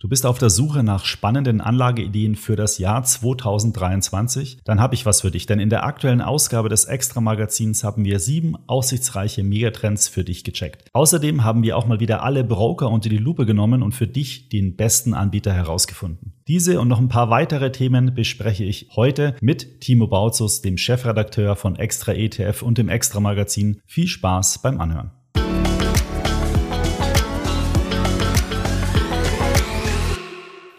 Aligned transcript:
Du 0.00 0.08
bist 0.08 0.24
auf 0.24 0.38
der 0.38 0.48
Suche 0.48 0.82
nach 0.82 1.04
spannenden 1.04 1.60
Anlageideen 1.60 2.34
für 2.34 2.56
das 2.56 2.78
Jahr 2.78 3.02
2023? 3.02 4.60
Dann 4.64 4.80
habe 4.80 4.94
ich 4.94 5.04
was 5.04 5.20
für 5.20 5.30
dich, 5.30 5.44
denn 5.44 5.60
in 5.60 5.68
der 5.68 5.84
aktuellen 5.84 6.22
Ausgabe 6.22 6.70
des 6.70 6.86
Extra 6.86 7.20
Magazins 7.20 7.84
haben 7.84 8.06
wir 8.06 8.18
sieben 8.18 8.56
aussichtsreiche 8.66 9.44
Megatrends 9.44 10.08
für 10.08 10.24
dich 10.24 10.42
gecheckt. 10.42 10.88
Außerdem 10.94 11.44
haben 11.44 11.62
wir 11.62 11.76
auch 11.76 11.86
mal 11.86 12.00
wieder 12.00 12.22
alle 12.22 12.44
Broker 12.44 12.88
unter 12.88 13.10
die 13.10 13.18
Lupe 13.18 13.44
genommen 13.44 13.82
und 13.82 13.94
für 13.94 14.06
dich 14.06 14.48
den 14.48 14.74
besten 14.74 15.12
Anbieter 15.12 15.52
herausgefunden. 15.52 16.32
Diese 16.48 16.80
und 16.80 16.88
noch 16.88 16.98
ein 16.98 17.10
paar 17.10 17.28
weitere 17.28 17.70
Themen 17.70 18.14
bespreche 18.14 18.64
ich 18.64 18.88
heute 18.96 19.36
mit 19.42 19.82
Timo 19.82 20.06
Bautzus, 20.06 20.62
dem 20.62 20.78
Chefredakteur 20.78 21.56
von 21.56 21.76
Extra 21.76 22.14
ETF 22.14 22.62
und 22.62 22.78
dem 22.78 22.88
Extra 22.88 23.20
Magazin. 23.20 23.82
Viel 23.84 24.06
Spaß 24.06 24.62
beim 24.62 24.80
Anhören. 24.80 25.10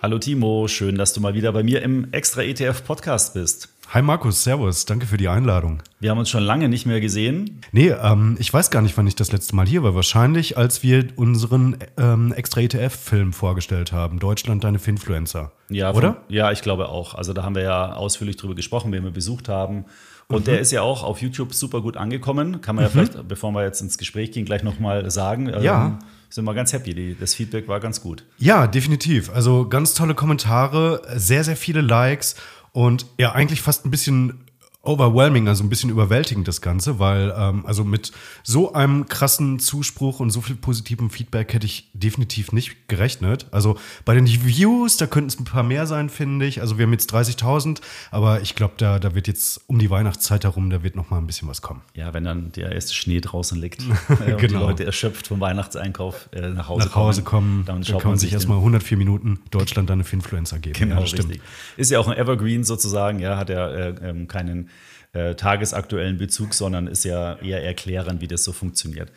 Hallo 0.01 0.17
Timo, 0.17 0.67
schön, 0.67 0.95
dass 0.95 1.13
du 1.13 1.21
mal 1.21 1.35
wieder 1.35 1.51
bei 1.51 1.61
mir 1.61 1.83
im 1.83 2.11
Extra 2.11 2.41
ETF 2.41 2.83
Podcast 2.83 3.35
bist. 3.35 3.69
Hi 3.89 4.01
Markus, 4.01 4.43
Servus, 4.43 4.85
danke 4.85 5.05
für 5.05 5.17
die 5.17 5.27
Einladung. 5.27 5.83
Wir 5.99 6.09
haben 6.09 6.17
uns 6.17 6.31
schon 6.31 6.41
lange 6.41 6.69
nicht 6.69 6.87
mehr 6.87 6.99
gesehen. 6.99 7.61
Nee, 7.71 7.89
ähm, 7.89 8.35
ich 8.39 8.51
weiß 8.51 8.71
gar 8.71 8.81
nicht, 8.81 8.97
wann 8.97 9.05
ich 9.05 9.15
das 9.15 9.31
letzte 9.31 9.55
Mal 9.55 9.67
hier 9.67 9.83
war. 9.83 9.93
Wahrscheinlich, 9.93 10.57
als 10.57 10.81
wir 10.81 11.09
unseren 11.17 11.77
ähm, 11.99 12.33
Extra 12.33 12.61
ETF-Film 12.61 13.31
vorgestellt 13.31 13.91
haben, 13.91 14.17
Deutschland, 14.17 14.63
deine 14.63 14.79
Finfluencer. 14.79 15.51
Ja, 15.69 15.93
oder? 15.93 16.13
Von, 16.13 16.23
ja, 16.29 16.51
ich 16.51 16.63
glaube 16.63 16.89
auch. 16.89 17.13
Also 17.13 17.33
da 17.33 17.43
haben 17.43 17.53
wir 17.53 17.61
ja 17.61 17.93
ausführlich 17.93 18.37
drüber 18.37 18.55
gesprochen, 18.55 18.91
wen 18.91 19.03
wir 19.03 19.11
besucht 19.11 19.49
haben. 19.49 19.85
Und 20.27 20.39
mhm. 20.39 20.45
der 20.45 20.61
ist 20.61 20.71
ja 20.71 20.81
auch 20.81 21.03
auf 21.03 21.21
YouTube 21.21 21.53
super 21.53 21.79
gut 21.81 21.95
angekommen. 21.95 22.61
Kann 22.61 22.75
man 22.75 22.85
ja 22.85 22.89
mhm. 22.89 22.93
vielleicht, 22.93 23.27
bevor 23.27 23.51
wir 23.51 23.63
jetzt 23.65 23.81
ins 23.81 23.99
Gespräch 23.99 24.31
gehen, 24.31 24.45
gleich 24.45 24.63
nochmal 24.63 25.11
sagen. 25.11 25.47
Ja. 25.61 25.85
Ähm, 25.85 25.99
sind 26.31 26.45
wir 26.45 26.53
ganz 26.53 26.73
happy. 26.73 26.93
Die, 26.93 27.15
das 27.19 27.35
Feedback 27.35 27.67
war 27.67 27.79
ganz 27.79 28.01
gut. 28.01 28.25
Ja, 28.37 28.67
definitiv. 28.67 29.29
Also 29.29 29.67
ganz 29.67 29.93
tolle 29.93 30.15
Kommentare, 30.15 31.01
sehr, 31.15 31.43
sehr 31.43 31.55
viele 31.55 31.81
Likes 31.81 32.35
und 32.71 33.05
ja, 33.17 33.33
eigentlich 33.33 33.61
fast 33.61 33.85
ein 33.85 33.91
bisschen 33.91 34.45
overwhelming, 34.83 35.47
also 35.47 35.63
ein 35.63 35.69
bisschen 35.69 35.91
überwältigend 35.91 36.47
das 36.47 36.59
Ganze, 36.59 36.97
weil 36.97 37.33
ähm, 37.37 37.65
also 37.67 37.83
mit 37.83 38.11
so 38.43 38.73
einem 38.73 39.07
krassen 39.07 39.59
Zuspruch 39.59 40.19
und 40.19 40.31
so 40.31 40.41
viel 40.41 40.55
positivem 40.55 41.11
Feedback 41.11 41.53
hätte 41.53 41.67
ich 41.67 41.89
definitiv 41.93 42.51
nicht 42.51 42.87
gerechnet. 42.87 43.45
Also 43.51 43.77
bei 44.05 44.15
den 44.15 44.27
Views, 44.27 44.97
da 44.97 45.05
könnten 45.05 45.29
es 45.29 45.39
ein 45.39 45.43
paar 45.43 45.61
mehr 45.61 45.85
sein, 45.85 46.09
finde 46.09 46.47
ich. 46.47 46.61
Also 46.61 46.79
wir 46.79 46.85
haben 46.85 46.93
jetzt 46.93 47.13
30.000, 47.13 47.79
aber 48.09 48.41
ich 48.41 48.55
glaube, 48.55 48.73
da, 48.77 48.97
da 48.97 49.13
wird 49.13 49.27
jetzt 49.27 49.61
um 49.67 49.77
die 49.77 49.91
Weihnachtszeit 49.91 50.45
herum, 50.45 50.71
da 50.71 50.81
wird 50.81 50.95
noch 50.95 51.11
mal 51.11 51.19
ein 51.19 51.27
bisschen 51.27 51.47
was 51.47 51.61
kommen. 51.61 51.81
Ja, 51.93 52.15
wenn 52.15 52.23
dann 52.23 52.51
der 52.53 52.71
erste 52.71 52.95
Schnee 52.95 53.21
draußen 53.21 53.59
liegt 53.59 53.81
äh, 54.25 54.33
und 54.33 54.39
genau. 54.39 54.41
die 54.41 54.65
Leute 54.65 54.85
erschöpft 54.85 55.27
vom 55.27 55.39
Weihnachtseinkauf 55.39 56.29
äh, 56.31 56.49
nach 56.49 56.69
Hause 56.69 56.87
nach 56.87 56.95
Hause 56.95 57.21
kommen, 57.21 57.65
dann, 57.65 57.83
dann 57.83 57.99
kann 57.99 58.11
man 58.11 58.19
sich 58.19 58.33
erstmal 58.33 58.57
104 58.57 58.97
Minuten 58.97 59.39
Deutschland 59.51 59.91
dann 59.91 60.01
eine 60.01 60.09
Influencer 60.11 60.57
geben. 60.57 60.77
Genau, 60.77 61.01
ja, 61.01 61.05
stimmt. 61.05 61.29
Richtig. 61.29 61.47
Ist 61.77 61.91
ja 61.91 61.99
auch 61.99 62.07
ein 62.07 62.17
Evergreen 62.17 62.63
sozusagen, 62.63 63.19
ja, 63.19 63.37
hat 63.37 63.49
ja 63.49 63.67
äh, 63.69 63.89
ähm, 64.01 64.27
keinen 64.27 64.70
äh, 65.13 65.35
tagesaktuellen 65.35 66.17
Bezug, 66.17 66.53
sondern 66.53 66.87
ist 66.87 67.03
ja 67.03 67.35
eher 67.35 67.63
erklären, 67.63 68.21
wie 68.21 68.27
das 68.27 68.43
so 68.43 68.51
funktioniert. 68.51 69.11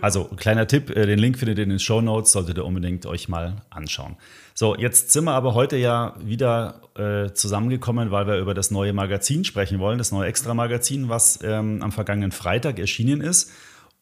Also 0.00 0.24
kleiner 0.24 0.66
Tipp, 0.66 0.90
äh, 0.90 1.06
den 1.06 1.18
Link 1.18 1.38
findet 1.38 1.58
ihr 1.58 1.64
in 1.64 1.70
den 1.70 1.78
Show 1.78 2.00
Notes, 2.00 2.32
solltet 2.32 2.58
ihr 2.58 2.64
unbedingt 2.64 3.06
euch 3.06 3.28
mal 3.28 3.62
anschauen. 3.70 4.16
So, 4.54 4.76
jetzt 4.76 5.12
sind 5.12 5.24
wir 5.24 5.32
aber 5.32 5.54
heute 5.54 5.76
ja 5.76 6.14
wieder 6.20 6.82
äh, 6.96 7.32
zusammengekommen, 7.32 8.10
weil 8.10 8.26
wir 8.26 8.38
über 8.38 8.54
das 8.54 8.70
neue 8.70 8.92
Magazin 8.92 9.44
sprechen 9.44 9.78
wollen, 9.78 9.98
das 9.98 10.12
neue 10.12 10.28
Extra-Magazin, 10.28 11.08
was 11.08 11.38
ähm, 11.42 11.82
am 11.82 11.92
vergangenen 11.92 12.32
Freitag 12.32 12.78
erschienen 12.78 13.20
ist. 13.20 13.52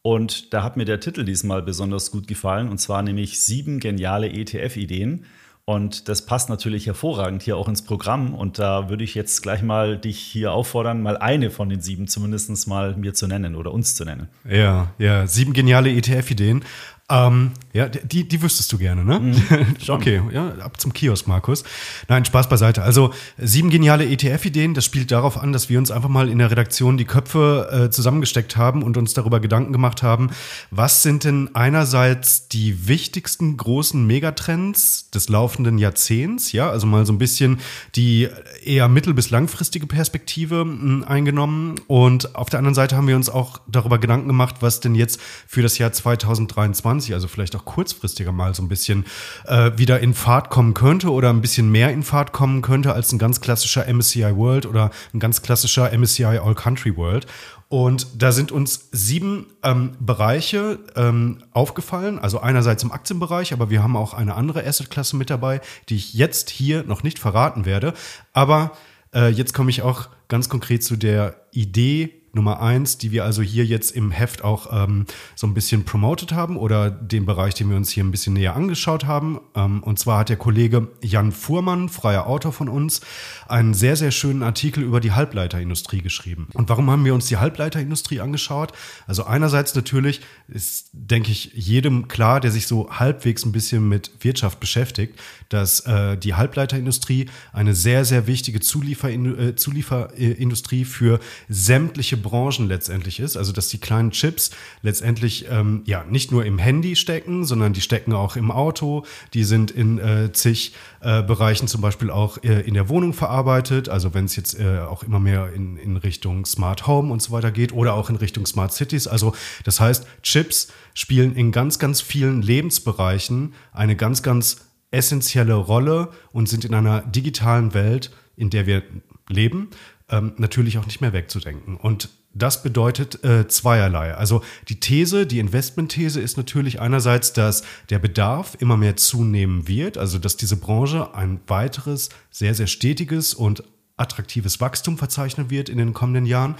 Und 0.01 0.53
da 0.53 0.63
hat 0.63 0.77
mir 0.77 0.85
der 0.85 0.99
Titel 0.99 1.23
diesmal 1.23 1.61
besonders 1.61 2.11
gut 2.11 2.27
gefallen, 2.27 2.69
und 2.69 2.79
zwar 2.79 3.01
nämlich 3.01 3.39
sieben 3.41 3.79
geniale 3.79 4.29
ETF-Ideen. 4.29 5.25
Und 5.69 6.07
das 6.07 6.25
passt 6.25 6.47
natürlich 6.47 6.85
hervorragend 6.87 7.43
hier 7.43 7.57
auch 7.57 7.67
ins 7.67 7.81
Programm. 7.81 8.33
Und 8.33 8.57
da 8.57 8.89
würde 8.89 9.03
ich 9.03 9.15
jetzt 9.15 9.43
gleich 9.43 9.61
mal 9.61 9.97
dich 9.97 10.17
hier 10.17 10.53
auffordern, 10.53 11.01
mal 11.01 11.17
eine 11.17 11.51
von 11.51 11.67
den 11.67 11.81
sieben 11.81 12.07
zumindest 12.07 12.69
mal 12.69 12.95
mir 12.95 13.13
zu 13.13 13.27
nennen 13.27 13.53
oder 13.53 13.73
uns 13.73 13.93
zu 13.93 14.05
nennen. 14.05 14.29
Ja, 14.49 14.93
ja, 14.97 15.27
sieben 15.27 15.51
geniale 15.51 15.91
ETF-Ideen. 15.91 16.63
Ähm, 17.09 17.51
ja, 17.71 17.87
die, 17.87 18.27
die 18.27 18.41
wüsstest 18.41 18.73
du 18.73 18.77
gerne, 18.77 19.05
ne? 19.05 19.19
Mhm, 19.19 19.77
okay, 19.87 20.21
ja, 20.33 20.49
ab 20.55 20.77
zum 20.81 20.91
Kiosk, 20.91 21.25
Markus. 21.25 21.63
Nein, 22.09 22.25
Spaß 22.25 22.49
beiseite. 22.49 22.81
Also 22.81 23.13
sieben 23.37 23.69
geniale 23.69 24.05
ETF-Ideen, 24.05 24.73
das 24.73 24.83
spielt 24.83 25.11
darauf 25.11 25.37
an, 25.37 25.53
dass 25.53 25.69
wir 25.69 25.79
uns 25.79 25.89
einfach 25.89 26.09
mal 26.09 26.27
in 26.27 26.39
der 26.39 26.51
Redaktion 26.51 26.97
die 26.97 27.05
Köpfe 27.05 27.85
äh, 27.85 27.89
zusammengesteckt 27.91 28.57
haben 28.57 28.83
und 28.83 28.97
uns 28.97 29.13
darüber 29.13 29.39
Gedanken 29.39 29.71
gemacht 29.71 30.03
haben, 30.03 30.31
was 30.69 31.01
sind 31.01 31.23
denn 31.23 31.51
einerseits 31.53 32.49
die 32.49 32.89
wichtigsten 32.89 33.55
großen 33.55 34.05
Megatrends 34.05 35.09
des 35.11 35.29
laufenden 35.29 35.77
Jahrzehnts, 35.77 36.51
ja, 36.51 36.69
also 36.69 36.87
mal 36.87 37.05
so 37.05 37.13
ein 37.13 37.19
bisschen 37.19 37.59
die 37.95 38.27
eher 38.65 38.89
mittel- 38.89 39.13
bis 39.13 39.29
langfristige 39.29 39.87
Perspektive 39.87 40.65
mh, 40.65 40.81
hm, 40.81 41.03
eingenommen. 41.05 41.75
Und 41.87 42.35
auf 42.35 42.49
der 42.49 42.59
anderen 42.59 42.75
Seite 42.75 42.97
haben 42.97 43.07
wir 43.07 43.15
uns 43.15 43.29
auch 43.29 43.61
darüber 43.67 43.97
Gedanken 43.97 44.27
gemacht, 44.27 44.55
was 44.59 44.81
denn 44.81 44.93
jetzt 44.93 45.21
für 45.47 45.61
das 45.61 45.77
Jahr 45.77 45.93
2023 45.93 46.96
2020, 46.97 47.13
also 47.13 47.27
vielleicht 47.27 47.55
auch 47.55 47.65
kurzfristiger 47.65 48.31
mal 48.31 48.53
so 48.53 48.63
ein 48.63 48.67
bisschen 48.67 49.05
äh, 49.45 49.71
wieder 49.75 49.99
in 49.99 50.13
Fahrt 50.13 50.49
kommen 50.49 50.73
könnte 50.73 51.11
oder 51.11 51.29
ein 51.29 51.41
bisschen 51.41 51.71
mehr 51.71 51.91
in 51.91 52.03
Fahrt 52.03 52.31
kommen 52.31 52.61
könnte 52.61 52.93
als 52.93 53.11
ein 53.11 53.19
ganz 53.19 53.41
klassischer 53.41 53.91
MSCI 53.91 54.35
World 54.35 54.65
oder 54.65 54.91
ein 55.13 55.19
ganz 55.19 55.41
klassischer 55.41 55.91
MSCI 55.97 56.25
All 56.25 56.55
Country 56.55 56.95
World. 56.95 57.27
Und 57.69 58.07
da 58.21 58.31
sind 58.31 58.51
uns 58.51 58.87
sieben 58.91 59.47
ähm, 59.61 59.91
Bereiche 59.99 60.79
ähm, 60.95 61.43
aufgefallen. 61.51 62.17
Also 62.17 62.39
einerseits 62.39 62.83
im 62.83 62.93
Aktienbereich, 62.93 63.51
aber 63.51 63.69
wir 63.69 63.83
haben 63.83 63.97
auch 63.97 64.13
eine 64.13 64.35
andere 64.35 64.65
Assetklasse 64.65 65.17
mit 65.17 65.29
dabei, 65.29 65.59
die 65.89 65.95
ich 65.95 66.13
jetzt 66.13 66.49
hier 66.49 66.83
noch 66.83 67.03
nicht 67.03 67.19
verraten 67.19 67.65
werde. 67.65 67.93
Aber 68.31 68.71
äh, 69.13 69.29
jetzt 69.29 69.53
komme 69.53 69.69
ich 69.69 69.81
auch 69.81 70.07
ganz 70.29 70.47
konkret 70.47 70.83
zu 70.83 70.95
der 70.95 71.35
Idee, 71.51 72.16
Nummer 72.33 72.61
eins, 72.61 72.97
die 72.97 73.11
wir 73.11 73.25
also 73.25 73.41
hier 73.41 73.65
jetzt 73.65 73.91
im 73.91 74.11
Heft 74.11 74.43
auch 74.43 74.67
ähm, 74.71 75.05
so 75.35 75.47
ein 75.47 75.53
bisschen 75.53 75.85
promoted 75.85 76.31
haben 76.31 76.57
oder 76.57 76.91
den 76.91 77.25
Bereich, 77.25 77.53
den 77.55 77.69
wir 77.69 77.77
uns 77.77 77.89
hier 77.89 78.03
ein 78.03 78.11
bisschen 78.11 78.33
näher 78.33 78.55
angeschaut 78.55 79.05
haben. 79.05 79.39
Ähm, 79.55 79.81
und 79.83 79.97
zwar 79.97 80.19
hat 80.19 80.29
der 80.29 80.37
Kollege 80.37 80.87
Jan 81.01 81.31
Fuhrmann, 81.31 81.89
freier 81.89 82.27
Autor 82.27 82.51
von 82.51 82.69
uns, 82.69 83.01
einen 83.47 83.73
sehr, 83.73 83.95
sehr 83.95 84.11
schönen 84.11 84.43
Artikel 84.43 84.83
über 84.83 84.99
die 84.99 85.13
Halbleiterindustrie 85.13 86.01
geschrieben. 86.01 86.47
Und 86.53 86.69
warum 86.69 86.91
haben 86.91 87.05
wir 87.05 87.13
uns 87.13 87.27
die 87.27 87.37
Halbleiterindustrie 87.37 88.19
angeschaut? 88.19 88.73
Also 89.07 89.23
einerseits 89.23 89.73
natürlich 89.73 90.21
ist, 90.47 90.89
denke 90.93 91.31
ich, 91.31 91.51
jedem 91.53 92.07
klar, 92.07 92.39
der 92.39 92.51
sich 92.51 92.67
so 92.67 92.89
halbwegs 92.91 93.45
ein 93.45 93.51
bisschen 93.51 93.87
mit 93.87 94.11
Wirtschaft 94.23 94.59
beschäftigt, 94.59 95.19
dass 95.49 95.81
äh, 95.81 96.17
die 96.17 96.33
Halbleiterindustrie 96.33 97.29
eine 97.53 97.73
sehr, 97.73 98.05
sehr 98.05 98.27
wichtige 98.27 98.59
Zuliefer, 98.59 99.09
äh, 99.09 99.55
Zulieferindustrie 99.55 100.85
für 100.85 101.19
sämtliche 101.47 102.16
Branchen 102.17 102.67
letztendlich 102.67 103.19
ist. 103.19 103.37
Also 103.37 103.51
dass 103.51 103.69
die 103.69 103.79
kleinen 103.79 104.11
Chips 104.11 104.51
letztendlich 104.81 105.47
ähm, 105.49 105.81
ja 105.85 106.03
nicht 106.03 106.31
nur 106.31 106.45
im 106.45 106.57
Handy 106.57 106.95
stecken, 106.95 107.45
sondern 107.45 107.73
die 107.73 107.81
stecken 107.81 108.13
auch 108.13 108.35
im 108.35 108.51
Auto, 108.51 109.05
die 109.33 109.43
sind 109.43 109.71
in 109.71 109.99
äh, 109.99 110.31
zig 110.33 110.73
äh, 111.01 111.23
Bereichen 111.23 111.67
zum 111.67 111.81
Beispiel 111.81 112.09
auch 112.09 112.43
äh, 112.43 112.61
in 112.61 112.73
der 112.73 112.89
Wohnung 112.89 113.13
verarbeitet. 113.13 113.89
Also 113.89 114.13
wenn 114.13 114.25
es 114.25 114.35
jetzt 114.35 114.59
äh, 114.59 114.79
auch 114.79 115.03
immer 115.03 115.19
mehr 115.19 115.53
in, 115.53 115.77
in 115.77 115.97
Richtung 115.97 116.45
Smart 116.45 116.87
Home 116.87 117.11
und 117.11 117.21
so 117.21 117.31
weiter 117.31 117.51
geht 117.51 117.73
oder 117.73 117.93
auch 117.93 118.09
in 118.09 118.15
Richtung 118.15 118.45
Smart 118.45 118.73
Cities. 118.73 119.07
Also 119.07 119.33
das 119.63 119.79
heißt, 119.79 120.05
Chips 120.23 120.69
spielen 120.93 121.35
in 121.35 121.51
ganz, 121.51 121.79
ganz 121.79 122.01
vielen 122.01 122.41
Lebensbereichen 122.41 123.53
eine 123.71 123.95
ganz, 123.95 124.23
ganz 124.23 124.67
essentielle 124.91 125.55
Rolle 125.55 126.09
und 126.31 126.47
sind 126.47 126.65
in 126.65 126.73
einer 126.73 127.01
digitalen 127.01 127.73
Welt, 127.73 128.11
in 128.35 128.49
der 128.49 128.65
wir 128.65 128.83
leben, 129.29 129.69
ähm, 130.09 130.33
natürlich 130.37 130.77
auch 130.77 130.85
nicht 130.85 131.01
mehr 131.01 131.13
wegzudenken. 131.13 131.77
Und 131.77 132.09
das 132.33 132.61
bedeutet 132.61 133.23
äh, 133.23 133.47
zweierlei. 133.47 134.13
Also 134.13 134.43
die 134.69 134.79
These, 134.79 135.25
die 135.25 135.39
Investmentthese 135.39 136.21
ist 136.21 136.37
natürlich 136.37 136.79
einerseits, 136.79 137.33
dass 137.33 137.63
der 137.89 137.99
Bedarf 137.99 138.55
immer 138.59 138.77
mehr 138.77 138.95
zunehmen 138.95 139.67
wird, 139.67 139.97
also 139.97 140.19
dass 140.19 140.37
diese 140.37 140.57
Branche 140.57 141.15
ein 141.15 141.39
weiteres, 141.47 142.09
sehr, 142.29 142.53
sehr 142.53 142.67
stetiges 142.67 143.33
und 143.33 143.63
attraktives 143.97 144.61
Wachstum 144.61 144.97
verzeichnen 144.97 145.49
wird 145.49 145.69
in 145.69 145.79
den 145.79 145.93
kommenden 145.93 146.27
Jahren, 146.27 146.55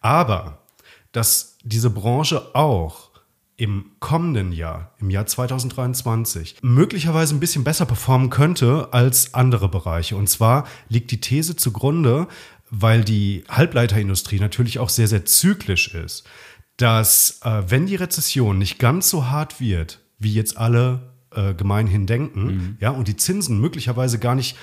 aber 0.00 0.58
dass 1.12 1.58
diese 1.62 1.90
Branche 1.90 2.54
auch 2.54 3.10
im 3.56 3.92
kommenden 4.00 4.52
Jahr, 4.52 4.94
im 5.00 5.10
Jahr 5.10 5.26
2023, 5.26 6.56
möglicherweise 6.62 7.34
ein 7.34 7.40
bisschen 7.40 7.62
besser 7.62 7.84
performen 7.84 8.30
könnte 8.30 8.88
als 8.92 9.34
andere 9.34 9.68
Bereiche. 9.68 10.16
Und 10.16 10.28
zwar 10.30 10.66
liegt 10.88 11.10
die 11.10 11.20
These 11.20 11.56
zugrunde, 11.56 12.26
weil 12.70 13.04
die 13.04 13.44
Halbleiterindustrie 13.48 14.38
natürlich 14.38 14.78
auch 14.78 14.88
sehr, 14.88 15.08
sehr 15.08 15.24
zyklisch 15.24 15.94
ist, 15.94 16.24
dass 16.76 17.40
äh, 17.44 17.62
wenn 17.68 17.86
die 17.86 17.96
Rezession 17.96 18.58
nicht 18.58 18.78
ganz 18.78 19.10
so 19.10 19.28
hart 19.28 19.60
wird, 19.60 20.00
wie 20.18 20.32
jetzt 20.32 20.56
alle 20.56 21.14
äh, 21.32 21.54
gemeinhin 21.54 22.06
denken, 22.06 22.44
mhm. 22.44 22.76
ja, 22.80 22.90
und 22.90 23.08
die 23.08 23.16
Zinsen 23.16 23.60
möglicherweise 23.60 24.18
gar 24.18 24.34
nicht 24.34 24.56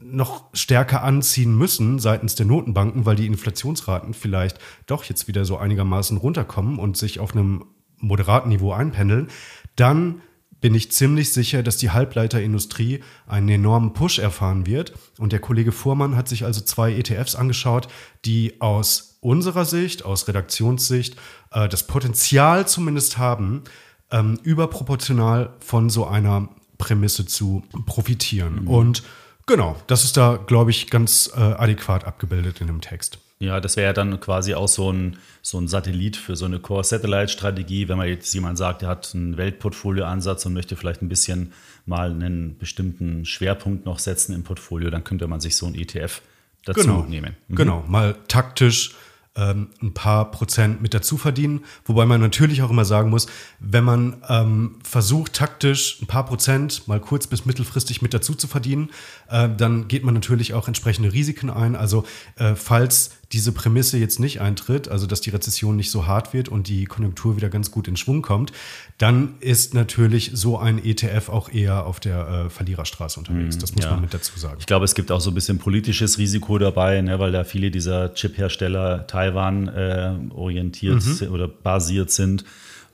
noch 0.00 0.44
stärker 0.52 1.04
anziehen 1.04 1.56
müssen 1.56 1.98
seitens 2.00 2.34
der 2.34 2.46
Notenbanken, 2.46 3.06
weil 3.06 3.16
die 3.16 3.26
Inflationsraten 3.26 4.12
vielleicht 4.12 4.58
doch 4.86 5.04
jetzt 5.04 5.28
wieder 5.28 5.44
so 5.44 5.56
einigermaßen 5.56 6.16
runterkommen 6.16 6.78
und 6.78 6.96
sich 6.96 7.20
auf 7.20 7.32
einem 7.32 7.64
moderaten 7.98 8.48
Niveau 8.48 8.72
einpendeln, 8.72 9.28
dann 9.76 10.20
bin 10.60 10.74
ich 10.74 10.90
ziemlich 10.90 11.32
sicher, 11.32 11.62
dass 11.62 11.76
die 11.76 11.90
Halbleiterindustrie 11.90 13.00
einen 13.26 13.48
enormen 13.48 13.92
Push 13.92 14.18
erfahren 14.18 14.66
wird. 14.66 14.92
Und 15.18 15.32
der 15.32 15.40
Kollege 15.40 15.72
Fuhrmann 15.72 16.16
hat 16.16 16.28
sich 16.28 16.44
also 16.44 16.60
zwei 16.60 16.92
ETFs 16.92 17.34
angeschaut, 17.34 17.88
die 18.24 18.60
aus 18.60 19.18
unserer 19.20 19.64
Sicht, 19.64 20.04
aus 20.04 20.26
Redaktionssicht, 20.28 21.16
äh, 21.52 21.68
das 21.68 21.86
Potenzial 21.86 22.66
zumindest 22.66 23.18
haben, 23.18 23.62
ähm, 24.10 24.38
überproportional 24.42 25.54
von 25.60 25.90
so 25.90 26.06
einer 26.06 26.48
Prämisse 26.78 27.26
zu 27.26 27.62
profitieren. 27.86 28.62
Mhm. 28.62 28.68
Und 28.68 29.02
genau, 29.46 29.76
das 29.86 30.04
ist 30.04 30.16
da, 30.16 30.36
glaube 30.36 30.70
ich, 30.70 30.88
ganz 30.90 31.30
äh, 31.36 31.40
adäquat 31.40 32.04
abgebildet 32.04 32.60
in 32.60 32.68
dem 32.68 32.80
Text. 32.80 33.18
Ja, 33.40 33.60
das 33.60 33.76
wäre 33.76 33.86
ja 33.86 33.92
dann 33.92 34.18
quasi 34.18 34.54
auch 34.54 34.66
so 34.66 34.92
ein, 34.92 35.16
so 35.42 35.58
ein 35.60 35.68
Satellit 35.68 36.16
für 36.16 36.34
so 36.34 36.44
eine 36.44 36.58
Core-Satellite-Strategie, 36.58 37.88
wenn 37.88 37.96
man 37.96 38.08
jetzt 38.08 38.32
jemand 38.34 38.58
sagt, 38.58 38.82
der 38.82 38.88
hat 38.88 39.12
einen 39.14 39.36
Weltportfolio-Ansatz 39.36 40.44
und 40.46 40.54
möchte 40.54 40.74
vielleicht 40.74 41.02
ein 41.02 41.08
bisschen 41.08 41.52
mal 41.86 42.10
einen 42.10 42.58
bestimmten 42.58 43.24
Schwerpunkt 43.24 43.86
noch 43.86 44.00
setzen 44.00 44.34
im 44.34 44.42
Portfolio, 44.42 44.90
dann 44.90 45.04
könnte 45.04 45.28
man 45.28 45.40
sich 45.40 45.56
so 45.56 45.66
ein 45.66 45.76
ETF 45.76 46.20
dazu 46.64 46.80
genau. 46.80 47.02
nehmen. 47.04 47.36
Mhm. 47.46 47.54
Genau, 47.54 47.84
mal 47.86 48.16
taktisch 48.26 48.94
ähm, 49.38 49.68
ein 49.80 49.94
paar 49.94 50.30
Prozent 50.32 50.82
mit 50.82 50.92
dazu 50.92 51.16
verdienen. 51.16 51.60
Wobei 51.84 52.06
man 52.06 52.20
natürlich 52.20 52.62
auch 52.62 52.70
immer 52.70 52.84
sagen 52.84 53.08
muss, 53.08 53.28
wenn 53.60 53.84
man 53.84 54.16
ähm, 54.28 54.80
versucht, 54.82 55.34
taktisch 55.34 56.02
ein 56.02 56.06
paar 56.06 56.26
Prozent 56.26 56.88
mal 56.88 57.00
kurz 57.00 57.28
bis 57.28 57.46
mittelfristig 57.46 58.02
mit 58.02 58.12
dazu 58.12 58.34
zu 58.34 58.48
verdienen, 58.48 58.90
äh, 59.30 59.48
dann 59.56 59.86
geht 59.86 60.04
man 60.04 60.14
natürlich 60.14 60.54
auch 60.54 60.66
entsprechende 60.66 61.12
Risiken 61.12 61.50
ein. 61.50 61.76
Also 61.76 62.04
äh, 62.36 62.56
falls 62.56 63.17
diese 63.32 63.52
Prämisse 63.52 63.98
jetzt 63.98 64.20
nicht 64.20 64.40
eintritt, 64.40 64.88
also 64.88 65.06
dass 65.06 65.20
die 65.20 65.30
Rezession 65.30 65.76
nicht 65.76 65.90
so 65.90 66.06
hart 66.06 66.32
wird 66.32 66.48
und 66.48 66.68
die 66.68 66.86
Konjunktur 66.86 67.36
wieder 67.36 67.50
ganz 67.50 67.70
gut 67.70 67.86
in 67.86 67.96
Schwung 67.96 68.22
kommt, 68.22 68.52
dann 68.96 69.34
ist 69.40 69.74
natürlich 69.74 70.30
so 70.32 70.58
ein 70.58 70.82
ETF 70.82 71.28
auch 71.28 71.52
eher 71.52 71.84
auf 71.84 72.00
der 72.00 72.46
äh, 72.46 72.50
Verliererstraße 72.50 73.20
unterwegs. 73.20 73.56
Mhm, 73.56 73.60
das 73.60 73.74
muss 73.74 73.84
ja. 73.84 73.90
man 73.90 74.00
mit 74.00 74.14
dazu 74.14 74.38
sagen. 74.38 74.56
Ich 74.60 74.66
glaube, 74.66 74.86
es 74.86 74.94
gibt 74.94 75.12
auch 75.12 75.20
so 75.20 75.30
ein 75.30 75.34
bisschen 75.34 75.58
politisches 75.58 76.16
Risiko 76.16 76.56
dabei, 76.58 77.02
ne, 77.02 77.18
weil 77.18 77.32
da 77.32 77.44
viele 77.44 77.70
dieser 77.70 78.14
Chip-Hersteller 78.14 79.06
Taiwan 79.06 79.68
äh, 79.68 80.14
orientiert 80.30 81.04
mhm. 81.04 81.28
oder 81.28 81.48
basiert 81.48 82.10
sind. 82.10 82.44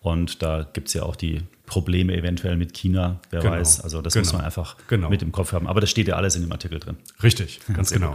Und 0.04 0.42
da 0.42 0.66
gibt 0.70 0.88
es 0.88 0.94
ja 0.94 1.02
auch 1.02 1.16
die 1.16 1.40
Probleme 1.64 2.14
eventuell 2.14 2.58
mit 2.58 2.74
China, 2.74 3.20
wer 3.30 3.40
genau. 3.40 3.54
weiß. 3.54 3.80
Also 3.80 4.02
das 4.02 4.12
genau. 4.12 4.24
muss 4.24 4.32
man 4.34 4.42
einfach 4.42 4.76
genau. 4.86 5.08
mit 5.08 5.22
im 5.22 5.32
Kopf 5.32 5.54
haben. 5.54 5.66
Aber 5.66 5.80
das 5.80 5.88
steht 5.88 6.08
ja 6.08 6.16
alles 6.16 6.36
in 6.36 6.42
dem 6.42 6.52
Artikel 6.52 6.78
drin. 6.78 6.98
Richtig, 7.22 7.60
ganz 7.74 7.90
genau. 7.90 8.12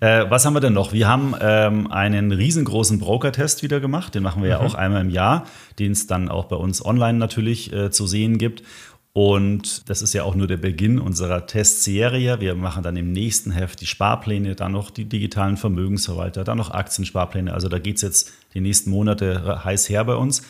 Äh, 0.00 0.28
was 0.28 0.44
haben 0.44 0.54
wir 0.54 0.60
denn 0.60 0.72
noch? 0.72 0.92
Wir 0.92 1.06
haben 1.06 1.36
ähm, 1.40 1.92
einen 1.92 2.32
riesengroßen 2.32 2.98
Broker-Test 2.98 3.62
wieder 3.62 3.78
gemacht. 3.78 4.16
Den 4.16 4.24
machen 4.24 4.42
wir 4.42 4.48
mhm. 4.48 4.62
ja 4.62 4.68
auch 4.68 4.74
einmal 4.74 5.00
im 5.00 5.10
Jahr, 5.10 5.46
den 5.78 5.92
es 5.92 6.08
dann 6.08 6.28
auch 6.28 6.46
bei 6.46 6.56
uns 6.56 6.84
online 6.84 7.18
natürlich 7.18 7.72
äh, 7.72 7.92
zu 7.92 8.08
sehen 8.08 8.38
gibt. 8.38 8.64
Und 9.12 9.88
das 9.88 10.02
ist 10.02 10.12
ja 10.14 10.24
auch 10.24 10.34
nur 10.34 10.48
der 10.48 10.56
Beginn 10.56 10.98
unserer 10.98 11.46
Testserie. 11.46 12.40
Wir 12.40 12.56
machen 12.56 12.82
dann 12.82 12.96
im 12.96 13.12
nächsten 13.12 13.52
Heft 13.52 13.80
die 13.80 13.86
Sparpläne, 13.86 14.56
dann 14.56 14.72
noch 14.72 14.90
die 14.90 15.04
digitalen 15.04 15.56
Vermögensverwalter, 15.56 16.42
dann 16.42 16.58
noch 16.58 16.72
Aktiensparpläne. 16.72 17.54
Also 17.54 17.68
da 17.68 17.78
geht 17.78 17.96
es 17.96 18.02
jetzt 18.02 18.32
die 18.54 18.60
nächsten 18.60 18.90
Monate 18.90 19.64
heiß 19.64 19.88
her 19.88 20.04
bei 20.04 20.16
uns. 20.16 20.42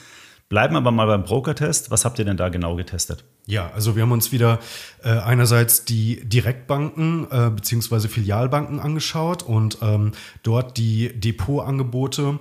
Bleiben 0.48 0.76
aber 0.76 0.90
mal 0.90 1.06
beim 1.06 1.24
Broker-Test. 1.24 1.90
Was 1.90 2.06
habt 2.06 2.18
ihr 2.18 2.24
denn 2.24 2.38
da 2.38 2.48
genau 2.48 2.74
getestet? 2.74 3.24
Ja, 3.46 3.70
also 3.74 3.96
wir 3.96 4.02
haben 4.02 4.12
uns 4.12 4.32
wieder 4.32 4.60
äh, 5.02 5.10
einerseits 5.10 5.84
die 5.84 6.26
Direktbanken 6.26 7.26
äh, 7.30 7.50
bzw. 7.50 8.08
Filialbanken 8.08 8.80
angeschaut 8.80 9.42
und 9.42 9.78
ähm, 9.82 10.12
dort 10.42 10.78
die 10.78 11.12
Depotangebote 11.20 12.38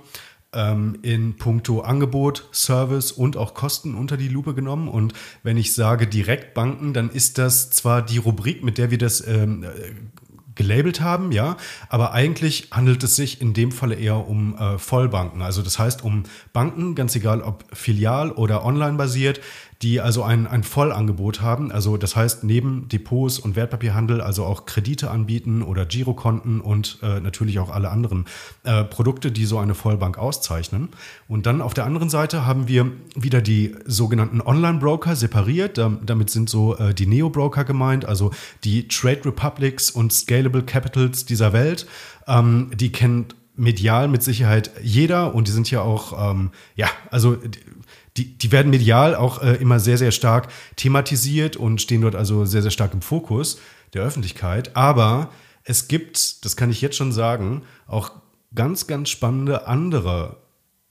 ähm, 0.54 0.98
in 1.02 1.36
puncto 1.36 1.80
Angebot, 1.80 2.48
Service 2.52 3.12
und 3.12 3.36
auch 3.36 3.52
Kosten 3.52 3.94
unter 3.94 4.16
die 4.16 4.28
Lupe 4.28 4.54
genommen. 4.54 4.88
Und 4.88 5.12
wenn 5.42 5.58
ich 5.58 5.74
sage 5.74 6.06
Direktbanken, 6.06 6.94
dann 6.94 7.10
ist 7.10 7.36
das 7.36 7.70
zwar 7.70 8.00
die 8.00 8.18
Rubrik, 8.18 8.64
mit 8.64 8.78
der 8.78 8.90
wir 8.90 8.98
das 8.98 9.26
ähm, 9.26 9.66
gelabelt 10.58 11.00
haben, 11.00 11.32
ja, 11.32 11.56
aber 11.88 12.12
eigentlich 12.12 12.68
handelt 12.72 13.02
es 13.02 13.16
sich 13.16 13.40
in 13.40 13.54
dem 13.54 13.72
Falle 13.72 13.94
eher 13.94 14.28
um 14.28 14.54
äh, 14.58 14.76
Vollbanken. 14.76 15.40
Also 15.40 15.62
das 15.62 15.78
heißt 15.78 16.04
um 16.04 16.24
Banken, 16.52 16.94
ganz 16.94 17.16
egal 17.16 17.40
ob 17.40 17.64
filial 17.72 18.32
oder 18.32 18.64
online 18.64 18.98
basiert, 18.98 19.40
die 19.82 20.00
also 20.00 20.24
ein, 20.24 20.46
ein 20.48 20.64
Vollangebot 20.64 21.40
haben. 21.40 21.70
Also 21.70 21.96
das 21.96 22.16
heißt, 22.16 22.42
neben 22.42 22.88
Depots 22.88 23.38
und 23.38 23.54
Wertpapierhandel 23.54 24.20
also 24.20 24.44
auch 24.44 24.66
Kredite 24.66 25.10
anbieten 25.10 25.62
oder 25.62 25.86
Girokonten 25.86 26.60
und 26.60 26.98
äh, 27.02 27.20
natürlich 27.20 27.60
auch 27.60 27.70
alle 27.70 27.90
anderen 27.90 28.26
äh, 28.64 28.82
Produkte, 28.82 29.30
die 29.30 29.44
so 29.44 29.58
eine 29.58 29.74
Vollbank 29.74 30.18
auszeichnen. 30.18 30.88
Und 31.28 31.46
dann 31.46 31.62
auf 31.62 31.74
der 31.74 31.84
anderen 31.84 32.10
Seite 32.10 32.44
haben 32.44 32.66
wir 32.66 32.90
wieder 33.14 33.40
die 33.40 33.76
sogenannten 33.86 34.40
Online-Broker 34.40 35.14
separiert. 35.14 35.78
damit 35.78 36.30
sind 36.30 36.50
so 36.50 36.76
äh, 36.76 36.92
die 36.92 37.06
Neo-Broker 37.06 37.64
gemeint, 37.64 38.04
also 38.04 38.32
die 38.64 38.88
Trade 38.88 39.26
Republics 39.26 39.90
und 39.90 40.12
Scalable 40.12 40.64
Capitals 40.64 41.24
dieser 41.24 41.52
Welt. 41.52 41.86
Ähm, 42.26 42.70
die 42.74 42.90
kennt 42.90 43.36
medial 43.58 44.08
mit 44.08 44.22
Sicherheit 44.22 44.70
jeder 44.82 45.34
und 45.34 45.48
die 45.48 45.52
sind 45.52 45.70
ja 45.70 45.82
auch, 45.82 46.30
ähm, 46.30 46.50
ja, 46.76 46.88
also 47.10 47.36
die, 48.18 48.36
die 48.36 48.52
werden 48.52 48.70
medial 48.70 49.14
auch 49.14 49.40
äh, 49.42 49.54
immer 49.54 49.78
sehr, 49.80 49.96
sehr 49.96 50.10
stark 50.10 50.48
thematisiert 50.76 51.56
und 51.56 51.80
stehen 51.80 52.00
dort 52.02 52.16
also 52.16 52.44
sehr, 52.44 52.62
sehr 52.62 52.70
stark 52.70 52.92
im 52.92 53.02
Fokus 53.02 53.60
der 53.94 54.02
Öffentlichkeit. 54.02 54.76
Aber 54.76 55.30
es 55.64 55.88
gibt, 55.88 56.44
das 56.44 56.56
kann 56.56 56.70
ich 56.70 56.80
jetzt 56.80 56.96
schon 56.96 57.12
sagen, 57.12 57.62
auch 57.86 58.10
ganz, 58.54 58.86
ganz 58.86 59.08
spannende 59.08 59.66
andere 59.66 60.38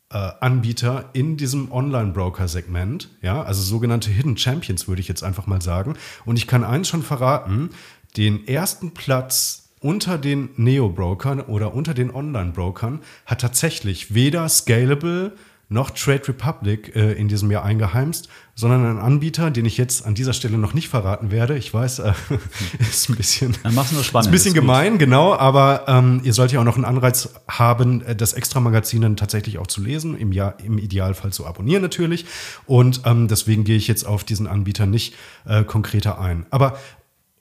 äh, 0.10 0.18
Anbieter 0.40 1.10
in 1.14 1.36
diesem 1.36 1.72
Online-Broker-Segment, 1.72 3.10
ja, 3.22 3.42
also 3.44 3.62
sogenannte 3.62 4.10
Hidden 4.10 4.38
Champions, 4.38 4.88
würde 4.88 5.02
ich 5.02 5.08
jetzt 5.08 5.24
einfach 5.24 5.48
mal 5.48 5.62
sagen. 5.62 5.96
Und 6.26 6.38
ich 6.38 6.48
kann 6.48 6.64
eins 6.64 6.88
schon 6.88 7.04
verraten: 7.04 7.72
den 8.16 8.48
ersten 8.48 8.94
Platz 8.94 9.70
unter 9.80 10.18
den 10.18 10.50
Neo-Brokern 10.56 11.42
oder 11.42 11.74
unter 11.74 11.94
den 11.94 12.14
Online-Brokern 12.14 13.02
hat 13.26 13.42
tatsächlich 13.42 14.14
weder 14.14 14.48
Scalable 14.50 15.34
noch 15.69 15.90
Trade 15.92 16.30
Republic 16.30 16.96
äh, 16.96 17.12
in 17.14 17.28
diesem 17.28 17.52
Jahr 17.52 17.64
eingeheimst, 17.64 18.30
sondern 18.56 18.86
ein 18.86 19.00
Anbieter, 19.00 19.52
den 19.52 19.66
ich 19.66 19.78
jetzt 19.78 20.06
an 20.06 20.16
dieser 20.16 20.31
Stelle 20.31 20.58
noch 20.58 20.74
nicht 20.74 20.88
verraten 20.88 21.30
werde. 21.30 21.58
Ich 21.58 21.74
weiß, 21.74 22.00
äh, 22.00 22.14
ist 22.80 23.10
ein 23.10 23.16
bisschen, 23.16 23.56
Dann 23.64 23.75
mach's 23.75 23.92
nur 23.92 24.04
spannend, 24.04 24.28
ist 24.28 24.30
ein 24.30 24.31
bisschen 24.31 24.54
gemein, 24.54 24.94
gut. 24.94 25.00
genau, 25.00 25.36
aber 25.36 25.84
ähm, 25.88 26.22
ihr 26.24 26.34
sollt 26.34 26.54
ja 26.54 26.62
auch 26.62 26.66
noch 26.66 26.75
einen 26.75 26.86
Anreiz 26.86 27.30
haben, 27.50 28.02
äh, 28.02 28.16
das 28.16 28.34
Extra-Magazin 28.34 29.02
dann 29.02 29.18
tatsächlich 29.18 29.58
auch 29.58 29.68
zu 29.68 29.81
lesen, 29.81 30.18
im, 30.18 30.31
Jahr, 30.31 30.56
im 30.64 30.78
Idealfall 30.78 31.34
zu 31.34 31.46
abonnieren 31.46 31.81
natürlich. 31.81 32.25
Und 32.66 33.02
ähm, 33.06 33.28
deswegen 33.28 33.66
gehe 33.66 33.78
ich 33.78 33.90
jetzt 33.90 34.06
auf 34.06 34.24
diesen 34.24 34.48
Anbieter 34.48 34.86
nicht 34.86 35.16
äh, 35.46 35.66
konkreter 35.66 36.19
ein. 36.19 36.46
Aber 36.50 36.80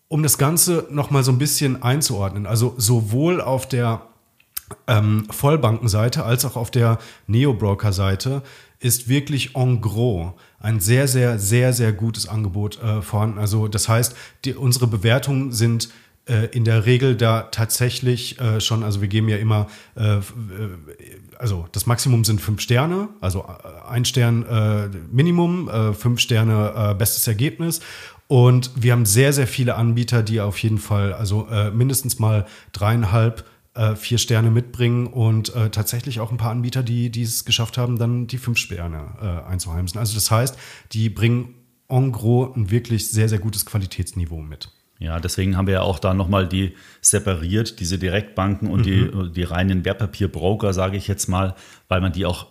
um 0.09 0.23
das 0.23 0.37
Ganze 0.37 0.87
noch 0.91 1.11
mal 1.11 1.23
so 1.23 1.31
ein 1.33 1.39
bisschen 1.39 1.83
einzuordnen, 1.83 2.47
also 2.47 2.75
sowohl 2.77 3.41
auf 3.41 3.69
der 3.69 4.03
ähm, 4.87 5.27
Vollbankenseite 5.31 6.25
als 6.25 6.45
auch 6.45 6.57
auf 6.57 6.71
der 6.71 6.99
Neo-Broker-Seite 7.27 8.43
ist 8.81 9.09
wirklich 9.09 9.57
en 9.57 9.81
gros 9.81 10.33
ein 10.61 10.81
sehr, 10.81 11.09
sehr, 11.09 11.39
sehr, 11.39 11.73
sehr 11.73 11.93
gutes 11.93 12.29
Angebot 12.29 12.83
äh, 12.83 13.03
vorhanden. 13.03 13.39
Also 13.39 13.69
das 13.69 13.89
heißt, 13.89 14.17
die, 14.45 14.55
unsere 14.55 14.87
Bewertungen 14.87 15.53
sind 15.53 15.89
äh, 16.29 16.47
in 16.47 16.65
der 16.65 16.87
Regel 16.87 17.17
da 17.17 17.43
tatsächlich 17.43 18.41
äh, 18.41 18.61
schon, 18.61 18.83
also 18.83 19.01
wir 19.01 19.09
geben 19.09 19.29
ja 19.29 19.37
immer, 19.37 19.69
äh, 19.97 20.17
äh, 20.17 20.23
also 21.39 21.67
das 21.73 21.87
Maximum 21.87 22.25
sind 22.25 22.41
fünf 22.41 22.61
Sterne, 22.61 23.09
also 23.21 23.45
äh, 23.45 23.89
ein 23.89 24.05
Stern 24.05 24.45
Minimum, 25.13 25.95
fünf 25.95 26.21
Sterne 26.21 26.97
bestes 26.99 27.27
Ergebnis. 27.29 27.81
Und 28.29 28.73
wir 28.75 28.91
haben 28.93 29.07
sehr, 29.07 29.33
sehr 29.33 29.47
viele 29.47 29.77
Anbieter, 29.77 30.25
die 30.25 30.41
auf 30.41 30.59
jeden 30.59 30.79
Fall, 30.79 31.13
also 31.13 31.47
mindestens 31.73 32.19
mal 32.19 32.47
dreieinhalb 32.73 33.41
äh, 33.41 33.56
vier 33.97 34.19
Sterne 34.19 34.51
mitbringen 34.51 35.07
und 35.07 35.55
äh, 35.55 35.71
tatsächlich 35.71 36.21
auch 36.21 36.31
ein 36.31 36.39
paar 36.39 36.51
Anbieter, 36.51 36.83
die, 36.83 37.11
die 37.11 37.23
es 37.23 37.45
geschafft 37.45 37.79
haben, 37.79 37.99
dann 37.99 38.27
die 38.27 38.39
fünf 38.39 38.59
Sterne 38.59 39.17
äh, 39.21 39.51
einzuheimsen. 39.51 39.99
Also 39.99 40.15
das 40.15 40.31
heißt, 40.31 40.57
die 40.93 41.09
bringen 41.11 41.55
en 41.89 42.13
gros 42.13 42.57
ein 42.57 42.71
wirklich 42.71 43.11
sehr, 43.11 43.29
sehr 43.29 43.39
gutes 43.39 43.67
Qualitätsniveau 43.67 44.41
mit. 44.41 44.71
Ja, 44.99 45.21
deswegen 45.21 45.57
haben 45.57 45.67
wir 45.67 45.75
ja 45.75 45.83
auch 45.83 45.99
da 45.99 46.15
nochmal 46.15 46.49
die 46.49 46.75
separiert, 47.03 47.81
diese 47.81 47.99
Direktbanken 47.99 48.71
und 48.71 48.81
mhm. 48.81 48.85
die, 48.85 49.33
die 49.33 49.43
reinen 49.43 49.85
Wertpapierbroker, 49.85 50.73
sage 50.73 50.97
ich 50.97 51.07
jetzt 51.07 51.29
mal, 51.29 51.55
weil 51.89 52.01
man 52.01 52.13
die 52.13 52.25
auch 52.25 52.47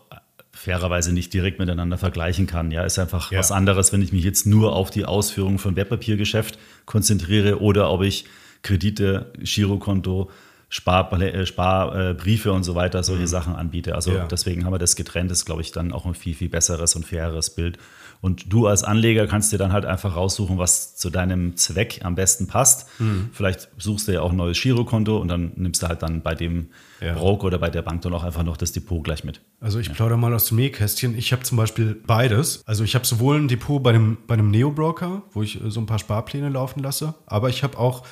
fairerweise 0.52 1.12
nicht 1.12 1.34
direkt 1.34 1.60
miteinander 1.60 1.98
vergleichen 1.98 2.48
kann. 2.48 2.72
Ja, 2.72 2.84
ist 2.84 2.98
einfach 3.00 3.32
ja. 3.32 3.40
was 3.40 3.52
anderes, 3.52 3.92
wenn 3.92 4.02
ich 4.02 4.14
mich 4.14 4.24
jetzt 4.24 4.46
nur 4.46 4.74
auf 4.74 4.90
die 4.90 5.06
Ausführung 5.06 5.60
von 5.60 5.76
Wertpapiergeschäft 5.76 6.58
konzentriere 6.86 7.62
oder 7.62 7.92
ob 7.92 8.04
ich 8.04 8.26
Kredite, 8.62 9.34
Girokonto, 9.40 10.32
Spar, 10.76 11.10
Sparbriefe 11.46 12.52
und 12.52 12.64
so 12.64 12.76
weiter, 12.76 13.02
solche 13.02 13.22
mhm. 13.22 13.28
Sachen 13.28 13.56
anbiete. 13.56 13.96
Also 13.96 14.12
ja. 14.12 14.26
deswegen 14.26 14.66
haben 14.66 14.74
wir 14.74 14.78
das 14.78 14.98
getrennt, 14.98 15.32
das 15.32 15.40
ist, 15.40 15.46
glaube 15.46 15.62
ich, 15.62 15.72
dann 15.72 15.94
auch 15.94 16.06
ein 16.06 16.16
viel, 16.16 16.36
viel 16.36 16.50
besseres 16.50 16.98
und 16.98 17.06
faireres 17.06 17.50
Bild. 17.50 17.78
Und 18.20 18.52
du 18.52 18.68
als 18.68 18.84
Anleger 18.84 19.26
kannst 19.26 19.54
dir 19.54 19.58
dann 19.58 19.72
halt 19.72 19.86
einfach 19.86 20.18
raussuchen, 20.18 20.58
was 20.58 20.98
zu 20.98 21.10
deinem 21.10 21.56
Zweck 21.56 22.02
am 22.04 22.16
besten 22.16 22.48
passt. 22.48 22.90
Mhm. 23.00 23.30
Vielleicht 23.32 23.70
suchst 23.78 24.10
du 24.10 24.12
ja 24.12 24.22
auch 24.22 24.32
ein 24.32 24.36
neues 24.36 24.62
Girokonto 24.62 25.18
und 25.18 25.30
dann 25.30 25.54
nimmst 25.56 25.82
du 25.82 25.88
halt 25.88 26.02
dann 26.04 26.22
bei 26.22 26.36
dem 26.36 26.68
ja. 27.00 27.14
Broker 27.14 27.46
oder 27.46 27.58
bei 27.58 27.70
der 27.70 27.82
Bank 27.82 28.02
dann 28.02 28.14
auch 28.14 28.24
einfach 28.24 28.44
noch 28.44 28.58
das 28.58 28.74
Depot 28.74 29.02
gleich 29.02 29.24
mit. 29.24 29.40
Also 29.62 29.80
ich 29.80 29.88
ja. 29.88 29.94
plaudere 29.94 30.18
mal 30.18 30.34
aus 30.34 30.46
dem 30.46 30.58
Nähkästchen. 30.58 31.18
Ich 31.18 31.32
habe 31.32 31.44
zum 31.44 31.58
Beispiel 31.58 31.96
beides. 32.06 32.64
Also 32.66 32.84
ich 32.84 32.96
habe 32.96 33.06
sowohl 33.06 33.38
ein 33.38 33.48
Depot 33.48 33.82
bei 33.82 33.92
einem, 33.92 34.18
bei 34.28 34.34
einem 34.34 34.52
Neo-Broker, 34.52 35.22
wo 35.32 35.42
ich 35.42 35.64
äh, 35.64 35.72
so 35.72 35.80
ein 35.80 35.86
paar 35.86 36.00
Sparpläne 36.00 36.50
laufen 36.50 36.84
lasse, 36.84 37.14
aber 37.28 37.48
ich 37.48 37.64
habe 37.64 37.78
auch 37.78 38.04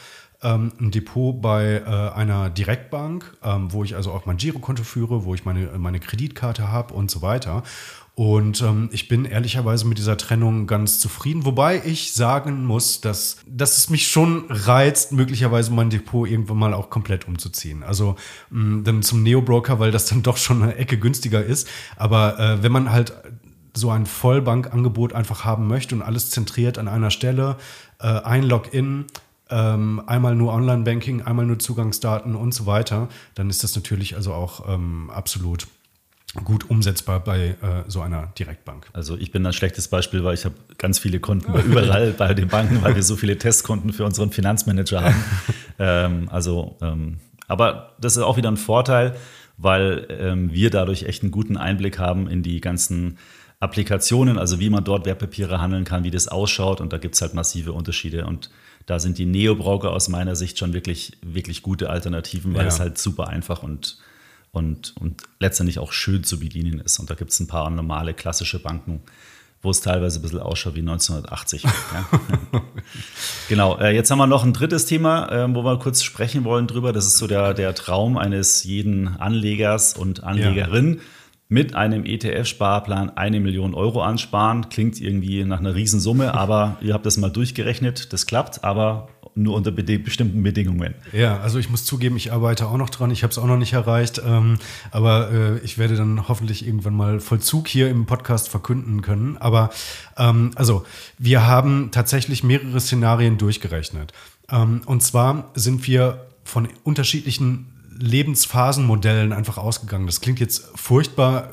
ähm, 0.43 0.71
ein 0.79 0.91
Depot 0.91 1.41
bei 1.41 1.81
äh, 1.85 2.15
einer 2.15 2.50
Direktbank, 2.50 3.35
ähm, 3.43 3.71
wo 3.71 3.83
ich 3.83 3.95
also 3.95 4.12
auch 4.12 4.25
mein 4.25 4.38
Girokonto 4.38 4.83
führe, 4.83 5.25
wo 5.25 5.33
ich 5.33 5.45
meine, 5.45 5.69
meine 5.77 6.00
Kreditkarte 6.00 6.71
habe 6.71 6.93
und 6.93 7.09
so 7.09 7.21
weiter. 7.21 7.63
Und 8.15 8.62
ähm, 8.62 8.89
ich 8.91 9.07
bin 9.07 9.25
ehrlicherweise 9.25 9.88
mit 9.88 9.97
dieser 9.97 10.17
Trennung 10.17 10.67
ganz 10.67 11.00
zufrieden, 11.00 11.45
wobei 11.45 11.81
ich 11.83 12.13
sagen 12.13 12.63
muss, 12.63 13.01
dass, 13.01 13.38
dass 13.47 13.77
es 13.77 13.89
mich 13.89 14.07
schon 14.07 14.45
reizt, 14.50 15.13
möglicherweise 15.13 15.71
mein 15.71 15.89
Depot 15.89 16.29
irgendwann 16.29 16.57
mal 16.57 16.73
auch 16.75 16.91
komplett 16.91 17.27
umzuziehen. 17.27 17.81
Also 17.81 18.15
mh, 18.51 18.83
dann 18.83 19.01
zum 19.01 19.23
Neo-Broker, 19.23 19.79
weil 19.79 19.89
das 19.89 20.05
dann 20.05 20.21
doch 20.21 20.38
schon 20.38 20.62
eine 20.62 20.75
Ecke 20.75 21.00
günstiger 21.00 21.43
ist. 21.43 21.67
Aber 21.95 22.39
äh, 22.39 22.62
wenn 22.62 22.71
man 22.71 22.91
halt 22.91 23.13
so 23.75 23.89
ein 23.89 24.05
Vollbankangebot 24.05 25.13
einfach 25.13 25.43
haben 25.43 25.67
möchte 25.67 25.95
und 25.95 26.03
alles 26.03 26.29
zentriert 26.29 26.77
an 26.77 26.88
einer 26.88 27.09
Stelle, 27.09 27.57
äh, 28.00 28.05
ein 28.05 28.43
Login, 28.43 29.05
ähm, 29.53 30.01
einmal 30.07 30.36
nur 30.36 30.51
Online-Banking, 30.51 31.22
einmal 31.22 31.45
nur 31.45 31.60
Zugangsdaten 31.60 32.36
und 32.36 32.53
so 32.53 32.65
weiter, 32.65 33.07
dann 33.36 33.50
ist 33.50 33.63
das 33.63 33.75
natürlich 33.75 34.15
also 34.15 34.33
auch 34.33 34.67
ähm, 34.67 35.12
absolut 35.13 35.67
gut 36.43 36.67
umsetzbar 36.69 37.19
bei 37.19 37.50
äh, 37.50 37.83
so 37.88 38.01
einer 38.01 38.33
Direktbank. 38.39 38.89
Also 38.93 39.15
ich 39.15 39.31
bin 39.31 39.45
ein 39.45 39.53
schlechtes 39.53 39.88
Beispiel, 39.88 40.24
weil 40.24 40.33
ich 40.33 40.45
habe 40.45 40.55
ganz 40.79 40.98
viele 40.98 41.19
Konten 41.19 41.53
bei 41.53 41.62
überall 41.65 42.12
bei 42.12 42.33
den 42.33 42.48
Banken, 42.48 42.81
weil 42.81 42.95
wir 42.95 43.03
so 43.03 43.15
viele 43.15 43.38
Testkonten 43.38 43.93
für 43.93 44.05
unseren 44.05 44.31
Finanzmanager 44.31 45.03
haben. 45.03 45.24
ähm, 45.79 46.29
also, 46.31 46.75
ähm, 46.81 47.19
aber 47.48 47.91
das 48.01 48.17
ist 48.17 48.24
auch 48.24 48.38
wieder 48.38 48.50
ein 48.50 48.57
Vorteil, 48.57 49.15
weil 49.57 50.07
ähm, 50.10 50.51
wir 50.51 50.72
dadurch 50.72 51.03
echt 51.03 51.22
einen 51.22 51.31
guten 51.31 51.57
Einblick 51.57 52.00
haben 52.00 52.27
in 52.27 52.41
die 52.41 52.60
ganzen 52.60 53.19
Applikationen, 53.60 54.39
also 54.39 54.60
wie 54.60 54.72
man 54.72 54.83
dort 54.83 55.05
Wertpapiere 55.05 55.62
handeln 55.62 55.86
kann, 55.86 56.03
wie 56.03 56.12
das 56.12 56.27
ausschaut 56.27 56.81
und 56.81 56.91
da 56.91 56.98
gibt 56.98 57.13
es 57.13 57.22
halt 57.22 57.36
massive 57.36 57.74
Unterschiede 57.74 58.25
und 58.25 58.50
da 58.86 59.00
sind 59.00 59.18
die 59.18 59.25
Neo-Broker 59.25 59.92
aus 59.92 60.10
meiner 60.10 60.36
Sicht 60.36 60.58
schon 60.60 60.74
wirklich, 60.74 61.18
wirklich 61.22 61.62
gute 61.62 61.90
Alternativen, 61.90 62.54
weil 62.54 62.63
ja. 62.63 62.68
es 62.68 62.80
halt 62.80 62.98
super 62.98 63.28
einfach 63.28 63.63
und 63.63 63.98
und, 64.54 64.96
und 65.00 65.24
letztendlich 65.40 65.80
auch 65.80 65.92
schön 65.92 66.24
zu 66.24 66.40
bedienen 66.40 66.80
ist. 66.80 67.00
Und 67.00 67.10
da 67.10 67.16
gibt 67.16 67.32
es 67.32 67.40
ein 67.40 67.48
paar 67.48 67.70
normale 67.72 68.13
klassische 68.13 68.60
Banken, 68.60 69.02
wo 69.63 69.72
es 69.72 69.82
teilweise 69.82 70.20
ein 70.20 70.22
bisschen 70.22 70.40
ausschaut 70.40 70.75
wie 70.75 70.82
1980. 70.82 71.63
ja. 71.63 71.72
genau, 73.50 73.80
äh, 73.80 73.96
jetzt 73.96 74.12
haben 74.12 74.20
wir 74.20 74.28
noch 74.28 74.44
ein 74.44 74.54
drittes 74.54 74.86
Thema, 74.86 75.28
äh, 75.32 75.56
wo 75.56 75.63
wir 75.63 75.80
kurz 75.80 76.04
sprechen 76.04 76.44
wollen 76.44 76.68
drüber. 76.68 76.94
Das 76.94 77.08
ist 77.08 77.18
so 77.18 77.25
der, 77.25 77.56
der 77.56 77.74
Traum 77.74 78.16
eines 78.16 78.63
jeden 78.63 79.08
Anlegers 79.08 79.98
und 79.98 80.24
Anlegerin. 80.24 80.96
Ja. 80.96 81.02
Mit 81.53 81.75
einem 81.75 82.03
ETF-Sparplan 82.03 83.12
eine 83.12 83.39
Million 83.39 83.75
Euro 83.75 84.01
ansparen. 84.01 84.69
Klingt 84.69 85.00
irgendwie 85.00 85.43
nach 85.43 85.60
einer 85.60 85.75
Riesensumme, 85.75 86.33
aber 86.33 86.77
ihr 86.81 86.95
habt 86.95 87.05
das 87.05 87.17
mal 87.17 87.29
durchgerechnet. 87.29 88.12
Das 88.12 88.25
klappt, 88.25 88.63
aber 88.63 89.07
nur 89.36 89.55
unter 89.55 89.69
bestimmten 89.72 90.41
Bedingungen. 90.41 90.95
Ja, 91.12 91.39
also 91.41 91.60
ich 91.60 91.69
muss 91.69 91.86
zugeben, 91.86 92.17
ich 92.17 92.31
arbeite 92.33 92.65
auch 92.65 92.77
noch 92.77 92.89
dran. 92.89 93.12
Ich 93.12 93.22
habe 93.22 93.29
es 93.29 93.38
auch 93.38 93.45
noch 93.45 93.57
nicht 93.57 93.74
erreicht, 93.74 94.19
ähm, 94.25 94.57
aber 94.89 95.31
äh, 95.31 95.60
ich 95.60 95.77
werde 95.77 95.95
dann 95.95 96.27
hoffentlich 96.27 96.65
irgendwann 96.65 96.95
mal 96.95 97.19
Vollzug 97.19 97.67
hier 97.67 97.88
im 97.88 98.07
Podcast 98.07 98.50
verkünden 98.50 99.03
können. 99.03 99.38
Aber 99.38 99.69
ähm, 100.17 100.53
also 100.55 100.86
wir 101.19 101.45
haben 101.45 101.89
tatsächlich 101.91 102.43
mehrere 102.43 102.79
Szenarien 102.79 103.38
durchgerechnet. 103.38 104.12
Ähm, 104.50 104.81
und 104.88 105.03
zwar 105.03 105.51
sind 105.53 105.86
wir 105.86 106.25
von 106.43 106.67
unterschiedlichen 106.83 107.73
Lebensphasenmodellen 108.00 109.33
einfach 109.33 109.57
ausgegangen. 109.57 110.05
Das 110.05 110.21
klingt 110.21 110.39
jetzt 110.39 110.69
furchtbar 110.75 111.51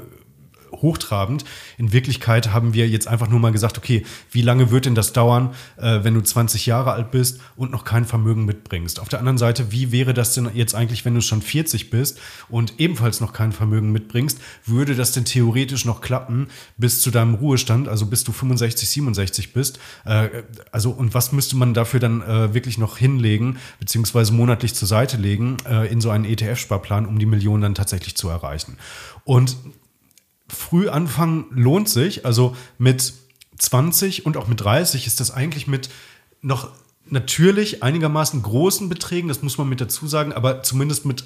hochtrabend. 0.73 1.45
In 1.79 1.93
Wirklichkeit 1.93 2.53
haben 2.53 2.75
wir 2.75 2.89
jetzt 2.89 3.09
einfach 3.09 3.29
nur 3.29 3.41
mal 3.41 3.53
gesagt, 3.53 3.79
okay, 3.79 4.05
wie 4.31 4.43
lange 4.43 4.71
wird 4.71 4.87
denn 4.87 4.95
das 4.95 5.13
dauern, 5.13 5.55
äh, 5.77 6.01
wenn 6.03 6.15
du 6.15 6.21
20 6.21 6.67
Jahre 6.67 6.93
alt 6.93 7.11
bist 7.11 7.41
und 7.57 7.71
noch 7.71 7.85
kein 7.85 8.05
Vermögen 8.05 8.45
mitbringst? 8.45 9.01
Auf 9.01 9.09
der 9.09 9.19
anderen 9.19 9.39
Seite, 9.39 9.73
wie 9.73 9.93
wäre 9.93 10.15
das 10.15 10.35
denn 10.35 10.51
jetzt 10.55 10.75
eigentlich, 10.75 11.05
wenn 11.05 11.15
du 11.15 11.21
schon 11.21 11.43
40 11.43 11.91
bist 11.91 12.19
und 12.49 12.75
ebenfalls 12.79 13.21
noch 13.21 13.33
kein 13.33 13.53
Vermögen 13.53 13.93
mitbringst? 13.93 14.39
Würde 14.67 14.95
das 14.95 15.13
denn 15.13 15.25
theoretisch 15.25 15.85
noch 15.85 16.01
klappen 16.01 16.49
bis 16.77 17.01
zu 17.01 17.11
deinem 17.11 17.35
Ruhestand, 17.35 17.89
also 17.89 18.07
bis 18.07 18.25
du 18.25 18.33
65, 18.33 18.89
67 18.89 19.53
bist? 19.53 19.79
Äh, 20.05 20.29
also, 20.73 20.91
und 20.91 21.15
was 21.15 21.33
müsste 21.33 21.57
man 21.57 21.75
dafür 21.75 22.01
dann 22.01 22.23
äh, 22.23 22.55
wirklich 22.55 22.79
noch 22.79 22.99
hinlegen, 22.99 23.59
beziehungsweise 23.79 24.33
monatlich 24.33 24.75
zur 24.75 24.89
Seite 24.89 25.17
legen 25.17 25.57
äh, 25.69 25.91
in 25.91 26.01
so 26.01 26.11
einen 26.11 26.25
ETF-Sparplan, 26.25 27.07
um 27.07 27.19
die 27.19 27.27
Millionen 27.27 27.63
dann 27.63 27.75
tatsächlich 27.75 28.17
zu 28.17 28.29
erreichen? 28.29 28.77
Und 29.25 29.57
früh 30.51 30.89
anfangen 30.89 31.47
lohnt 31.51 31.89
sich. 31.89 32.27
Also 32.27 32.57
mit 32.79 33.15
20 33.59 34.27
und 34.27 34.37
auch 34.37 34.49
mit 34.49 34.61
30 34.61 35.07
ist 35.07 35.21
das 35.21 35.31
eigentlich 35.31 35.67
mit 35.67 35.91
noch 36.43 36.71
natürlich 37.07 37.83
einigermaßen 37.83 38.43
großen 38.43 38.89
Beträgen, 38.89 39.29
das 39.29 39.43
muss 39.43 39.59
man 39.59 39.69
mit 39.69 39.81
dazu 39.81 40.07
sagen, 40.07 40.33
aber 40.33 40.63
zumindest 40.63 41.05
mit 41.05 41.25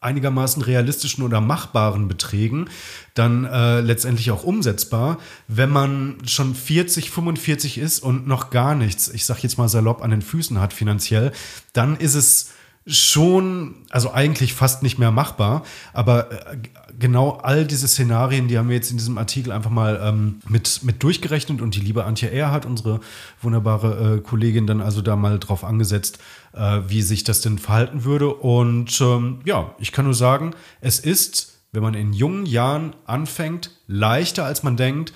einigermaßen 0.00 0.62
realistischen 0.62 1.24
oder 1.24 1.40
machbaren 1.40 2.06
Beträgen 2.06 2.68
dann 3.14 3.44
äh, 3.44 3.80
letztendlich 3.80 4.30
auch 4.30 4.44
umsetzbar. 4.44 5.18
Wenn 5.48 5.70
man 5.70 6.18
schon 6.26 6.54
40, 6.54 7.10
45 7.10 7.78
ist 7.78 8.00
und 8.00 8.26
noch 8.26 8.50
gar 8.50 8.74
nichts, 8.74 9.08
ich 9.08 9.26
sag 9.26 9.42
jetzt 9.42 9.58
mal 9.58 9.68
salopp, 9.68 10.02
an 10.02 10.10
den 10.10 10.22
Füßen 10.22 10.60
hat 10.60 10.72
finanziell, 10.72 11.32
dann 11.72 11.96
ist 11.96 12.14
es 12.14 12.50
schon, 12.86 13.74
also 13.90 14.12
eigentlich 14.12 14.54
fast 14.54 14.84
nicht 14.84 14.98
mehr 14.98 15.10
machbar, 15.10 15.64
aber 15.92 16.30
äh, 16.30 16.56
genau 16.98 17.32
all 17.32 17.66
diese 17.66 17.88
Szenarien, 17.88 18.46
die 18.46 18.58
haben 18.58 18.68
wir 18.68 18.76
jetzt 18.76 18.92
in 18.92 18.96
diesem 18.96 19.18
Artikel 19.18 19.50
einfach 19.50 19.70
mal 19.70 20.00
ähm, 20.02 20.40
mit, 20.48 20.84
mit 20.84 21.02
durchgerechnet 21.02 21.60
und 21.60 21.74
die 21.74 21.80
liebe 21.80 22.04
Antje 22.04 22.30
Erhardt, 22.30 22.64
unsere 22.64 23.00
wunderbare 23.42 24.16
äh, 24.16 24.20
Kollegin, 24.20 24.68
dann 24.68 24.80
also 24.80 25.02
da 25.02 25.16
mal 25.16 25.40
drauf 25.40 25.64
angesetzt, 25.64 26.18
äh, 26.52 26.80
wie 26.86 27.02
sich 27.02 27.24
das 27.24 27.40
denn 27.40 27.58
verhalten 27.58 28.04
würde. 28.04 28.32
Und 28.32 29.00
ähm, 29.00 29.40
ja, 29.44 29.74
ich 29.78 29.90
kann 29.90 30.04
nur 30.04 30.14
sagen, 30.14 30.54
es 30.80 31.00
ist, 31.00 31.58
wenn 31.72 31.82
man 31.82 31.94
in 31.94 32.12
jungen 32.12 32.46
Jahren 32.46 32.94
anfängt, 33.04 33.72
leichter 33.88 34.44
als 34.44 34.62
man 34.62 34.76
denkt, 34.76 35.12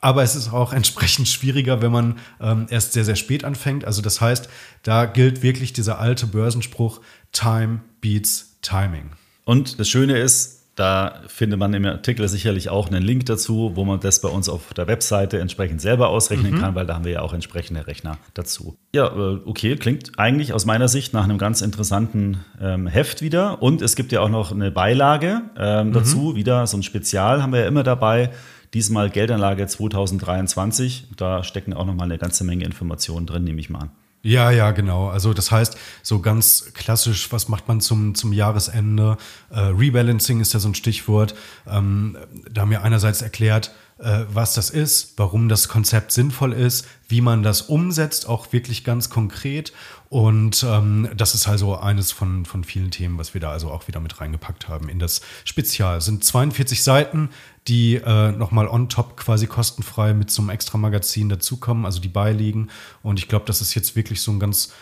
aber 0.00 0.22
es 0.22 0.34
ist 0.34 0.52
auch 0.52 0.72
entsprechend 0.72 1.28
schwieriger, 1.28 1.82
wenn 1.82 1.92
man 1.92 2.18
ähm, 2.40 2.66
erst 2.70 2.92
sehr, 2.92 3.04
sehr 3.04 3.16
spät 3.16 3.44
anfängt. 3.44 3.84
Also 3.84 4.02
das 4.02 4.20
heißt, 4.20 4.48
da 4.82 5.06
gilt 5.06 5.42
wirklich 5.42 5.72
dieser 5.72 5.98
alte 5.98 6.26
Börsenspruch, 6.26 7.00
Time 7.32 7.80
beats 8.00 8.58
Timing. 8.62 9.10
Und 9.44 9.80
das 9.80 9.88
Schöne 9.88 10.18
ist, 10.18 10.58
da 10.78 11.22
findet 11.26 11.58
man 11.58 11.74
im 11.74 11.84
Artikel 11.86 12.28
sicherlich 12.28 12.68
auch 12.68 12.86
einen 12.86 13.02
Link 13.02 13.26
dazu, 13.26 13.72
wo 13.74 13.84
man 13.84 13.98
das 13.98 14.20
bei 14.20 14.28
uns 14.28 14.48
auf 14.48 14.72
der 14.74 14.86
Webseite 14.86 15.40
entsprechend 15.40 15.80
selber 15.80 16.08
ausrechnen 16.08 16.54
mhm. 16.54 16.60
kann, 16.60 16.74
weil 16.76 16.86
da 16.86 16.94
haben 16.94 17.04
wir 17.04 17.10
ja 17.10 17.22
auch 17.22 17.32
entsprechende 17.32 17.88
Rechner 17.88 18.18
dazu. 18.34 18.76
Ja, 18.94 19.06
äh, 19.06 19.40
okay, 19.44 19.74
klingt 19.74 20.20
eigentlich 20.20 20.52
aus 20.52 20.66
meiner 20.66 20.86
Sicht 20.86 21.14
nach 21.14 21.24
einem 21.24 21.38
ganz 21.38 21.62
interessanten 21.62 22.44
ähm, 22.60 22.86
Heft 22.86 23.22
wieder. 23.22 23.60
Und 23.60 23.82
es 23.82 23.96
gibt 23.96 24.12
ja 24.12 24.20
auch 24.20 24.28
noch 24.28 24.52
eine 24.52 24.70
Beilage 24.70 25.40
ähm, 25.58 25.88
mhm. 25.88 25.92
dazu, 25.94 26.36
wieder 26.36 26.64
so 26.68 26.76
ein 26.76 26.84
Spezial 26.84 27.42
haben 27.42 27.52
wir 27.52 27.62
ja 27.62 27.66
immer 27.66 27.82
dabei. 27.82 28.30
Diesmal 28.74 29.10
Geldanlage 29.10 29.66
2023. 29.66 31.08
Da 31.16 31.42
stecken 31.42 31.72
auch 31.72 31.86
noch 31.86 31.94
mal 31.94 32.04
eine 32.04 32.18
ganze 32.18 32.44
Menge 32.44 32.64
Informationen 32.64 33.26
drin, 33.26 33.44
nehme 33.44 33.60
ich 33.60 33.70
mal 33.70 33.80
an. 33.80 33.90
Ja, 34.22 34.50
ja, 34.50 34.72
genau. 34.72 35.08
Also 35.08 35.32
das 35.32 35.50
heißt, 35.50 35.78
so 36.02 36.18
ganz 36.20 36.72
klassisch, 36.74 37.30
was 37.30 37.48
macht 37.48 37.68
man 37.68 37.80
zum, 37.80 38.14
zum 38.14 38.32
Jahresende? 38.32 39.16
Äh, 39.50 39.60
Rebalancing 39.60 40.40
ist 40.40 40.52
ja 40.52 40.60
so 40.60 40.68
ein 40.68 40.74
Stichwort. 40.74 41.34
Ähm, 41.66 42.16
da 42.50 42.62
haben 42.62 42.70
wir 42.70 42.82
einerseits 42.82 43.22
erklärt, 43.22 43.72
äh, 43.98 44.24
was 44.32 44.54
das 44.54 44.70
ist, 44.70 45.14
warum 45.16 45.48
das 45.48 45.68
Konzept 45.68 46.12
sinnvoll 46.12 46.52
ist, 46.52 46.86
wie 47.08 47.20
man 47.20 47.42
das 47.42 47.62
umsetzt, 47.62 48.28
auch 48.28 48.52
wirklich 48.52 48.84
ganz 48.84 49.08
konkret. 49.08 49.72
Und 50.10 50.64
ähm, 50.66 51.10
das 51.14 51.34
ist 51.34 51.46
also 51.48 51.76
eines 51.76 52.12
von, 52.12 52.46
von 52.46 52.64
vielen 52.64 52.90
Themen, 52.90 53.18
was 53.18 53.34
wir 53.34 53.40
da 53.42 53.50
also 53.50 53.70
auch 53.70 53.88
wieder 53.88 54.00
mit 54.00 54.20
reingepackt 54.20 54.68
haben 54.68 54.88
in 54.88 54.98
das 54.98 55.20
Spezial. 55.44 55.98
Es 55.98 56.06
sind 56.06 56.24
42 56.24 56.82
Seiten, 56.82 57.28
die 57.66 57.96
äh, 57.96 58.32
nochmal 58.32 58.68
on 58.68 58.88
top 58.88 59.18
quasi 59.18 59.46
kostenfrei 59.46 60.14
mit 60.14 60.30
so 60.30 60.40
einem 60.40 60.48
extra 60.48 60.78
Magazin 60.78 61.28
dazukommen, 61.28 61.84
also 61.84 62.00
die 62.00 62.08
beiliegen. 62.08 62.70
Und 63.02 63.18
ich 63.18 63.28
glaube, 63.28 63.44
das 63.44 63.60
ist 63.60 63.74
jetzt 63.74 63.96
wirklich 63.96 64.22
so 64.22 64.32
ein 64.32 64.40
ganz 64.40 64.72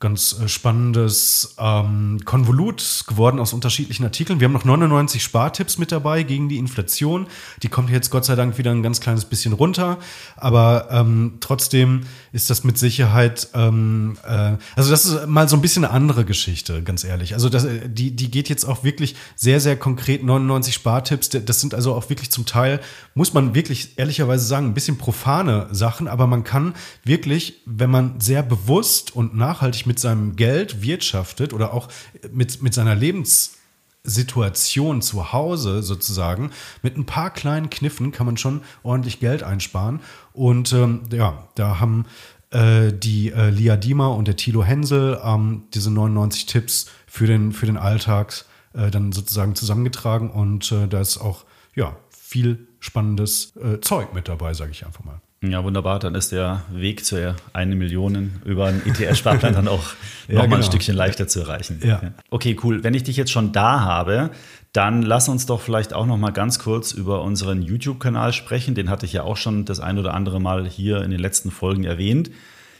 ganz 0.00 0.40
äh, 0.40 0.48
spannendes 0.48 1.54
ähm, 1.58 2.20
Konvolut 2.24 3.04
geworden 3.06 3.38
aus 3.38 3.52
unterschiedlichen 3.52 4.02
Artikeln. 4.04 4.40
Wir 4.40 4.46
haben 4.46 4.54
noch 4.54 4.64
99 4.64 5.22
Spartipps 5.22 5.76
mit 5.76 5.92
dabei 5.92 6.22
gegen 6.22 6.48
die 6.48 6.56
Inflation. 6.56 7.26
Die 7.62 7.68
kommt 7.68 7.90
jetzt 7.90 8.08
Gott 8.08 8.24
sei 8.24 8.34
Dank 8.34 8.56
wieder 8.56 8.70
ein 8.70 8.82
ganz 8.82 9.00
kleines 9.00 9.26
bisschen 9.26 9.52
runter. 9.52 9.98
Aber 10.36 10.88
ähm, 10.90 11.34
trotzdem 11.40 12.00
ist 12.32 12.48
das 12.48 12.64
mit 12.64 12.78
Sicherheit, 12.78 13.48
ähm, 13.52 14.16
äh, 14.26 14.56
also 14.74 14.90
das 14.90 15.04
ist 15.04 15.26
mal 15.26 15.50
so 15.50 15.56
ein 15.56 15.60
bisschen 15.60 15.84
eine 15.84 15.92
andere 15.92 16.24
Geschichte, 16.24 16.82
ganz 16.82 17.04
ehrlich. 17.04 17.34
Also 17.34 17.50
das, 17.50 17.64
äh, 17.64 17.86
die, 17.86 18.16
die 18.16 18.30
geht 18.30 18.48
jetzt 18.48 18.64
auch 18.64 18.82
wirklich 18.82 19.16
sehr, 19.36 19.60
sehr 19.60 19.76
konkret 19.76 20.24
99 20.24 20.72
Spartipps. 20.72 21.28
Das 21.28 21.60
sind 21.60 21.74
also 21.74 21.94
auch 21.94 22.08
wirklich 22.08 22.30
zum 22.30 22.46
Teil, 22.46 22.80
muss 23.14 23.34
man 23.34 23.54
wirklich 23.54 23.98
ehrlicherweise 23.98 24.46
sagen, 24.46 24.68
ein 24.68 24.74
bisschen 24.74 24.96
profane 24.96 25.68
Sachen. 25.72 26.08
Aber 26.08 26.26
man 26.26 26.42
kann 26.42 26.72
wirklich, 27.04 27.60
wenn 27.66 27.90
man 27.90 28.18
sehr 28.18 28.42
bewusst 28.42 29.14
und 29.14 29.36
nachhaltig 29.36 29.89
mit 29.90 29.98
seinem 29.98 30.36
Geld 30.36 30.82
wirtschaftet 30.82 31.52
oder 31.52 31.74
auch 31.74 31.88
mit, 32.30 32.62
mit 32.62 32.74
seiner 32.74 32.94
Lebenssituation 32.94 35.02
zu 35.02 35.32
Hause 35.32 35.82
sozusagen, 35.82 36.52
mit 36.80 36.96
ein 36.96 37.06
paar 37.06 37.30
kleinen 37.30 37.70
Kniffen 37.70 38.12
kann 38.12 38.24
man 38.24 38.36
schon 38.36 38.60
ordentlich 38.84 39.18
Geld 39.18 39.42
einsparen. 39.42 39.98
Und 40.32 40.72
ähm, 40.72 41.08
ja, 41.12 41.48
da 41.56 41.80
haben 41.80 42.06
äh, 42.50 42.92
die 42.92 43.32
äh, 43.32 43.50
Lia 43.50 43.76
Diemer 43.76 44.14
und 44.14 44.28
der 44.28 44.36
Thilo 44.36 44.62
Hensel 44.62 45.20
ähm, 45.24 45.64
diese 45.74 45.90
99 45.90 46.46
Tipps 46.46 46.86
für 47.08 47.26
den, 47.26 47.50
für 47.50 47.66
den 47.66 47.76
Alltag 47.76 48.44
äh, 48.74 48.92
dann 48.92 49.10
sozusagen 49.10 49.56
zusammengetragen. 49.56 50.30
Und 50.30 50.70
äh, 50.70 50.86
da 50.86 51.00
ist 51.00 51.18
auch 51.18 51.44
ja, 51.74 51.96
viel 52.10 52.68
spannendes 52.78 53.56
äh, 53.56 53.80
Zeug 53.80 54.14
mit 54.14 54.28
dabei, 54.28 54.54
sage 54.54 54.70
ich 54.70 54.86
einfach 54.86 55.02
mal. 55.02 55.20
Ja, 55.42 55.64
wunderbar. 55.64 55.98
Dann 55.98 56.14
ist 56.14 56.32
der 56.32 56.64
Weg 56.70 57.04
zur 57.04 57.34
eine 57.54 57.74
Million 57.74 58.42
über 58.44 58.66
einen 58.66 58.82
ETF-Sparplan 58.84 59.54
dann 59.54 59.68
auch 59.68 59.84
ja, 60.28 60.34
nochmal 60.34 60.48
genau. 60.48 60.56
ein 60.56 60.62
Stückchen 60.64 60.94
leichter 60.94 61.28
zu 61.28 61.40
erreichen. 61.40 61.80
Ja. 61.82 62.12
Okay, 62.28 62.56
cool. 62.62 62.84
Wenn 62.84 62.92
ich 62.92 63.04
dich 63.04 63.16
jetzt 63.16 63.30
schon 63.30 63.52
da 63.52 63.80
habe, 63.80 64.30
dann 64.72 65.00
lass 65.00 65.30
uns 65.30 65.46
doch 65.46 65.62
vielleicht 65.62 65.94
auch 65.94 66.04
noch 66.04 66.18
mal 66.18 66.30
ganz 66.30 66.58
kurz 66.58 66.92
über 66.92 67.22
unseren 67.22 67.62
YouTube-Kanal 67.62 68.34
sprechen. 68.34 68.74
Den 68.74 68.90
hatte 68.90 69.06
ich 69.06 69.14
ja 69.14 69.22
auch 69.22 69.38
schon 69.38 69.64
das 69.64 69.80
ein 69.80 69.98
oder 69.98 70.12
andere 70.12 70.40
Mal 70.40 70.68
hier 70.68 71.02
in 71.02 71.10
den 71.10 71.20
letzten 71.20 71.50
Folgen 71.50 71.84
erwähnt. 71.84 72.30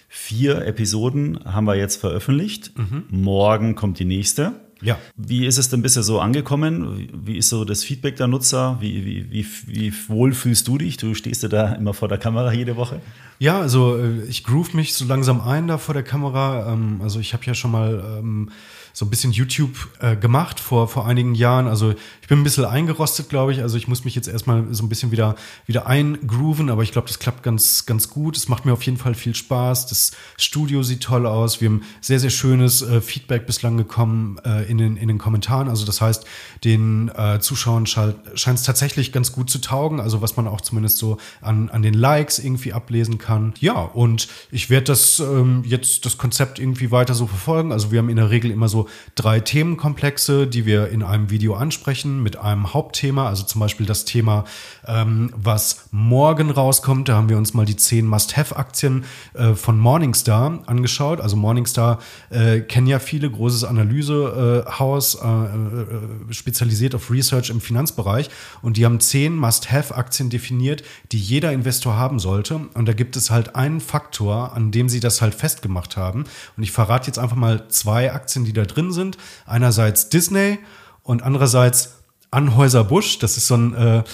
Vier 0.08 0.66
Episoden 0.66 1.40
haben 1.44 1.64
wir 1.64 1.76
jetzt 1.76 1.98
veröffentlicht. 1.98 2.76
Mhm. 2.76 3.04
Morgen 3.08 3.74
kommt 3.74 3.98
die 3.98 4.04
nächste. 4.04 4.52
Ja. 4.82 4.98
Wie 5.16 5.46
ist 5.46 5.58
es 5.58 5.68
denn 5.68 5.82
bisher 5.82 6.02
so 6.02 6.20
angekommen? 6.20 7.08
Wie 7.24 7.36
ist 7.36 7.48
so 7.48 7.64
das 7.64 7.84
Feedback 7.84 8.16
der 8.16 8.26
Nutzer? 8.26 8.78
Wie, 8.80 9.04
wie, 9.04 9.30
wie, 9.30 9.46
wie 9.66 9.92
wohl 10.08 10.32
fühlst 10.32 10.66
du 10.68 10.78
dich? 10.78 10.96
Du 10.96 11.14
stehst 11.14 11.42
ja 11.42 11.48
da 11.48 11.72
immer 11.74 11.94
vor 11.94 12.08
der 12.08 12.18
Kamera 12.18 12.52
jede 12.52 12.76
Woche. 12.76 13.00
Ja, 13.38 13.60
also 13.60 13.98
äh, 13.98 14.24
ich 14.24 14.44
groove 14.44 14.74
mich 14.74 14.94
so 14.94 15.04
langsam 15.04 15.40
ein 15.40 15.68
da 15.68 15.78
vor 15.78 15.94
der 15.94 16.02
Kamera. 16.02 16.72
Ähm, 16.72 17.00
also 17.02 17.20
ich 17.20 17.32
habe 17.32 17.44
ja 17.44 17.54
schon 17.54 17.70
mal 17.70 18.18
ähm, 18.18 18.50
so 18.92 19.04
ein 19.04 19.10
bisschen 19.10 19.32
YouTube 19.32 19.88
äh, 20.00 20.16
gemacht 20.16 20.60
vor, 20.60 20.88
vor 20.88 21.06
einigen 21.06 21.34
Jahren. 21.34 21.66
Also 21.66 21.94
ich 22.22 22.28
bin 22.28 22.40
ein 22.40 22.44
bisschen 22.44 22.64
eingerostet, 22.64 23.28
glaube 23.28 23.52
ich. 23.52 23.62
Also 23.62 23.76
ich 23.76 23.88
muss 23.88 24.04
mich 24.04 24.14
jetzt 24.14 24.28
erstmal 24.28 24.66
so 24.72 24.82
ein 24.82 24.88
bisschen 24.88 25.10
wieder, 25.10 25.36
wieder 25.66 25.86
eingrooven, 25.86 26.70
aber 26.70 26.82
ich 26.82 26.92
glaube, 26.92 27.08
das 27.08 27.18
klappt 27.18 27.42
ganz, 27.42 27.86
ganz 27.86 28.10
gut. 28.10 28.36
Es 28.36 28.48
macht 28.48 28.64
mir 28.64 28.72
auf 28.72 28.82
jeden 28.82 28.98
Fall 28.98 29.14
viel 29.14 29.34
Spaß. 29.34 29.86
Das 29.86 30.12
Studio 30.36 30.82
sieht 30.82 31.02
toll 31.02 31.26
aus. 31.26 31.60
Wir 31.60 31.68
haben 31.68 31.82
sehr, 32.00 32.20
sehr 32.20 32.30
schönes 32.30 32.82
äh, 32.82 33.00
Feedback 33.00 33.46
bislang 33.46 33.76
gekommen 33.76 34.38
äh, 34.44 34.70
in, 34.70 34.78
den, 34.78 34.96
in 34.96 35.08
den 35.08 35.18
Kommentaren. 35.18 35.68
Also 35.68 35.86
das 35.86 36.00
heißt, 36.00 36.24
den 36.64 37.08
äh, 37.08 37.40
Zuschauern 37.40 37.86
scheint 37.86 38.18
es 38.36 38.62
tatsächlich 38.62 39.12
ganz 39.12 39.32
gut 39.32 39.50
zu 39.50 39.60
taugen. 39.60 40.00
Also 40.00 40.22
was 40.22 40.36
man 40.36 40.46
auch 40.46 40.60
zumindest 40.60 40.98
so 40.98 41.18
an, 41.40 41.68
an 41.70 41.82
den 41.82 41.94
Likes 41.94 42.38
irgendwie 42.38 42.72
ablesen 42.72 43.18
kann. 43.18 43.54
Ja, 43.60 43.80
und 43.80 44.28
ich 44.50 44.70
werde 44.70 44.84
das 44.84 45.20
ähm, 45.20 45.62
jetzt 45.64 46.04
das 46.04 46.18
Konzept 46.18 46.58
irgendwie 46.58 46.90
weiter 46.90 47.14
so 47.14 47.26
verfolgen. 47.26 47.72
Also 47.72 47.90
wir 47.92 47.98
haben 47.98 48.08
in 48.08 48.16
der 48.16 48.30
Regel 48.30 48.50
immer 48.50 48.68
so 48.68 48.79
drei 49.14 49.40
Themenkomplexe, 49.40 50.46
die 50.46 50.66
wir 50.66 50.88
in 50.88 51.02
einem 51.02 51.30
Video 51.30 51.54
ansprechen 51.54 52.22
mit 52.22 52.36
einem 52.36 52.72
Hauptthema, 52.72 53.28
also 53.28 53.44
zum 53.44 53.60
Beispiel 53.60 53.86
das 53.86 54.04
Thema, 54.04 54.44
ähm, 54.86 55.32
was 55.36 55.88
morgen 55.90 56.50
rauskommt. 56.50 57.08
Da 57.08 57.14
haben 57.14 57.28
wir 57.28 57.38
uns 57.38 57.54
mal 57.54 57.66
die 57.66 57.76
zehn 57.76 58.06
Must-Have-Aktien 58.06 59.04
äh, 59.34 59.54
von 59.54 59.78
Morningstar 59.78 60.60
angeschaut. 60.66 61.20
Also 61.20 61.36
Morningstar 61.36 61.98
äh, 62.30 62.60
kennen 62.60 62.86
ja 62.86 62.98
viele, 62.98 63.30
großes 63.30 63.64
Analysehaus, 63.64 65.14
äh, 65.14 65.26
äh, 65.26 66.32
spezialisiert 66.32 66.94
auf 66.94 67.10
Research 67.10 67.50
im 67.50 67.60
Finanzbereich. 67.60 68.30
Und 68.62 68.76
die 68.76 68.84
haben 68.84 69.00
zehn 69.00 69.36
Must-Have-Aktien 69.36 70.30
definiert, 70.30 70.82
die 71.12 71.18
jeder 71.18 71.52
Investor 71.52 71.96
haben 71.96 72.18
sollte. 72.18 72.60
Und 72.74 72.86
da 72.86 72.92
gibt 72.92 73.16
es 73.16 73.30
halt 73.30 73.56
einen 73.56 73.80
Faktor, 73.80 74.54
an 74.54 74.70
dem 74.70 74.88
sie 74.88 75.00
das 75.00 75.22
halt 75.22 75.34
festgemacht 75.34 75.96
haben. 75.96 76.24
Und 76.56 76.62
ich 76.62 76.72
verrate 76.72 77.06
jetzt 77.06 77.18
einfach 77.18 77.36
mal 77.36 77.68
zwei 77.68 78.12
Aktien, 78.12 78.44
die 78.44 78.52
da 78.52 78.64
drin 78.74 78.92
sind. 78.92 79.18
Einerseits 79.46 80.08
Disney 80.08 80.58
und 81.02 81.22
andererseits 81.22 82.00
Anhäuser 82.32 82.84
Busch. 82.84 83.18
Das 83.18 83.36
ist 83.36 83.48
so 83.48 83.56
ein, 83.56 83.74
äh, 83.74 84.04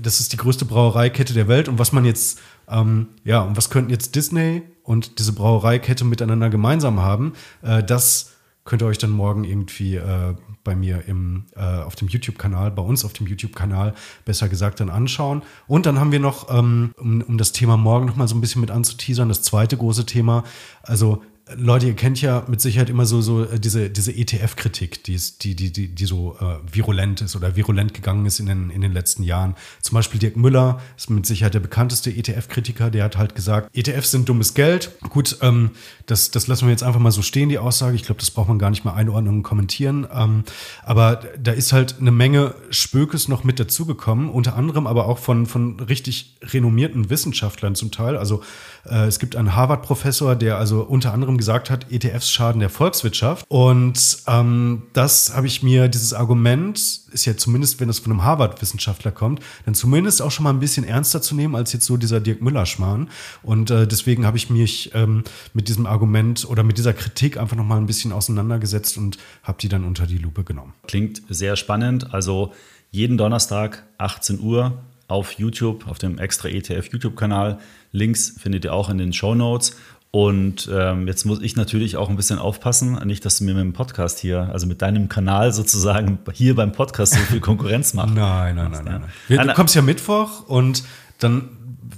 das 0.00 0.20
ist 0.20 0.32
die 0.32 0.36
größte 0.36 0.64
Brauereikette 0.64 1.34
der 1.34 1.48
Welt. 1.48 1.68
Und 1.68 1.78
was 1.78 1.92
man 1.92 2.04
jetzt, 2.04 2.40
ähm, 2.68 3.08
ja, 3.24 3.40
und 3.40 3.56
was 3.56 3.68
könnten 3.68 3.90
jetzt 3.90 4.14
Disney 4.14 4.62
und 4.84 5.18
diese 5.18 5.32
Brauereikette 5.32 6.04
miteinander 6.04 6.50
gemeinsam 6.50 7.00
haben? 7.00 7.32
Äh, 7.62 7.82
das 7.82 8.32
könnt 8.64 8.82
ihr 8.82 8.86
euch 8.86 8.98
dann 8.98 9.10
morgen 9.10 9.44
irgendwie 9.44 9.96
äh, 9.96 10.34
bei 10.62 10.76
mir 10.76 11.04
im, 11.08 11.46
äh, 11.56 11.62
auf 11.62 11.96
dem 11.96 12.08
YouTube-Kanal, 12.08 12.70
bei 12.70 12.82
uns 12.82 13.04
auf 13.04 13.14
dem 13.14 13.26
YouTube-Kanal, 13.26 13.94
besser 14.26 14.48
gesagt, 14.48 14.80
dann 14.80 14.90
anschauen. 14.90 15.42
Und 15.66 15.86
dann 15.86 15.98
haben 15.98 16.12
wir 16.12 16.20
noch, 16.20 16.54
ähm, 16.54 16.92
um, 16.98 17.22
um 17.22 17.38
das 17.38 17.52
Thema 17.52 17.76
morgen 17.76 18.06
noch 18.06 18.16
mal 18.16 18.28
so 18.28 18.36
ein 18.36 18.42
bisschen 18.42 18.60
mit 18.60 18.70
anzuteasern, 18.70 19.30
das 19.30 19.42
zweite 19.42 19.76
große 19.76 20.04
Thema. 20.04 20.44
Also 20.82 21.22
Leute, 21.56 21.86
ihr 21.86 21.94
kennt 21.94 22.20
ja 22.20 22.44
mit 22.46 22.60
Sicherheit 22.60 22.90
immer 22.90 23.06
so, 23.06 23.20
so 23.20 23.44
äh, 23.44 23.58
diese, 23.58 23.88
diese 23.90 24.12
ETF-Kritik, 24.12 25.04
die, 25.04 25.18
die, 25.40 25.54
die, 25.54 25.88
die, 25.88 26.04
so 26.04 26.36
äh, 26.40 26.56
virulent 26.70 27.22
ist 27.22 27.36
oder 27.36 27.56
virulent 27.56 27.94
gegangen 27.94 28.26
ist 28.26 28.38
in 28.40 28.46
den, 28.46 28.70
in 28.70 28.80
den 28.80 28.92
letzten 28.92 29.22
Jahren. 29.22 29.54
Zum 29.80 29.94
Beispiel 29.94 30.20
Dirk 30.20 30.36
Müller 30.36 30.80
ist 30.96 31.10
mit 31.10 31.24
Sicherheit 31.26 31.54
der 31.54 31.60
bekannteste 31.60 32.10
ETF-Kritiker, 32.10 32.90
der 32.90 33.04
hat 33.04 33.16
halt 33.16 33.34
gesagt, 33.34 33.74
ETFs 33.76 34.10
sind 34.10 34.28
dummes 34.28 34.54
Geld. 34.54 34.90
Gut, 35.08 35.38
ähm, 35.40 35.70
das, 36.06 36.30
das 36.30 36.46
lassen 36.48 36.66
wir 36.66 36.70
jetzt 36.70 36.82
einfach 36.82 37.00
mal 37.00 37.12
so 37.12 37.22
stehen, 37.22 37.48
die 37.48 37.58
Aussage. 37.58 37.96
Ich 37.96 38.04
glaube, 38.04 38.20
das 38.20 38.30
braucht 38.30 38.48
man 38.48 38.58
gar 38.58 38.70
nicht 38.70 38.84
mehr 38.84 38.94
einordnen 38.94 39.36
und 39.36 39.42
kommentieren. 39.42 40.06
Ähm, 40.12 40.44
aber 40.84 41.22
da 41.40 41.52
ist 41.52 41.72
halt 41.72 41.96
eine 42.00 42.10
Menge 42.10 42.54
Spökes 42.70 43.28
noch 43.28 43.44
mit 43.44 43.58
dazugekommen, 43.58 44.28
unter 44.28 44.54
anderem 44.54 44.86
aber 44.86 45.06
auch 45.06 45.18
von, 45.18 45.46
von 45.46 45.80
richtig 45.80 46.36
renommierten 46.42 47.08
Wissenschaftlern 47.08 47.74
zum 47.74 47.90
Teil. 47.90 48.16
Also 48.16 48.42
äh, 48.84 49.06
es 49.06 49.18
gibt 49.18 49.36
einen 49.36 49.54
Harvard-Professor, 49.54 50.36
der 50.36 50.58
also 50.58 50.82
unter 50.82 51.14
anderem 51.14 51.37
gesagt 51.38 51.70
hat, 51.70 51.90
ETFs 51.90 52.30
schaden 52.30 52.60
der 52.60 52.68
Volkswirtschaft. 52.68 53.46
Und 53.48 54.18
ähm, 54.26 54.82
das 54.92 55.34
habe 55.34 55.46
ich 55.46 55.62
mir, 55.62 55.88
dieses 55.88 56.12
Argument 56.12 56.78
ist 56.78 57.24
ja 57.24 57.36
zumindest, 57.36 57.80
wenn 57.80 57.88
es 57.88 58.00
von 58.00 58.12
einem 58.12 58.24
Harvard-Wissenschaftler 58.24 59.12
kommt, 59.12 59.40
dann 59.64 59.74
zumindest 59.74 60.20
auch 60.20 60.30
schon 60.30 60.44
mal 60.44 60.50
ein 60.50 60.60
bisschen 60.60 60.84
ernster 60.84 61.22
zu 61.22 61.34
nehmen 61.34 61.54
als 61.56 61.72
jetzt 61.72 61.86
so 61.86 61.96
dieser 61.96 62.20
Dirk 62.20 62.42
Müller-Schmarrn. 62.42 63.08
Und 63.42 63.70
äh, 63.70 63.86
deswegen 63.86 64.26
habe 64.26 64.36
ich 64.36 64.50
mich 64.50 64.90
ähm, 64.94 65.24
mit 65.54 65.68
diesem 65.68 65.86
Argument 65.86 66.46
oder 66.48 66.62
mit 66.62 66.78
dieser 66.78 66.92
Kritik 66.92 67.38
einfach 67.38 67.56
noch 67.56 67.64
mal 67.64 67.78
ein 67.78 67.86
bisschen 67.86 68.12
auseinandergesetzt 68.12 68.98
und 68.98 69.18
habe 69.42 69.58
die 69.60 69.68
dann 69.68 69.84
unter 69.84 70.06
die 70.06 70.18
Lupe 70.18 70.44
genommen. 70.44 70.74
Klingt 70.86 71.22
sehr 71.28 71.56
spannend. 71.56 72.12
Also 72.12 72.52
jeden 72.90 73.16
Donnerstag 73.16 73.84
18 73.98 74.40
Uhr 74.40 74.82
auf 75.08 75.32
YouTube, 75.32 75.88
auf 75.88 75.98
dem 75.98 76.18
extra 76.18 76.48
ETF 76.48 76.92
YouTube-Kanal. 76.92 77.58
Links 77.92 78.34
findet 78.38 78.64
ihr 78.66 78.74
auch 78.74 78.90
in 78.90 78.98
den 78.98 79.12
Show 79.12 79.34
Notes. 79.34 79.74
Und 80.18 80.68
ähm, 80.72 81.06
jetzt 81.06 81.26
muss 81.26 81.40
ich 81.40 81.54
natürlich 81.54 81.96
auch 81.96 82.08
ein 82.08 82.16
bisschen 82.16 82.40
aufpassen, 82.40 82.98
nicht, 83.04 83.24
dass 83.24 83.38
du 83.38 83.44
mir 83.44 83.54
mit 83.54 83.62
dem 83.62 83.72
Podcast 83.72 84.18
hier, 84.18 84.50
also 84.52 84.66
mit 84.66 84.82
deinem 84.82 85.08
Kanal 85.08 85.52
sozusagen 85.52 86.18
hier 86.32 86.56
beim 86.56 86.72
Podcast 86.72 87.12
so 87.12 87.20
viel 87.20 87.38
Konkurrenz 87.38 87.94
machst. 87.94 88.16
nein, 88.16 88.56
nein, 88.56 88.72
nein, 88.72 88.84
nein, 88.84 89.04
nein. 89.28 89.46
Du 89.46 89.54
kommst 89.54 89.76
ja 89.76 89.82
Mittwoch 89.82 90.48
und 90.48 90.82
dann 91.20 91.50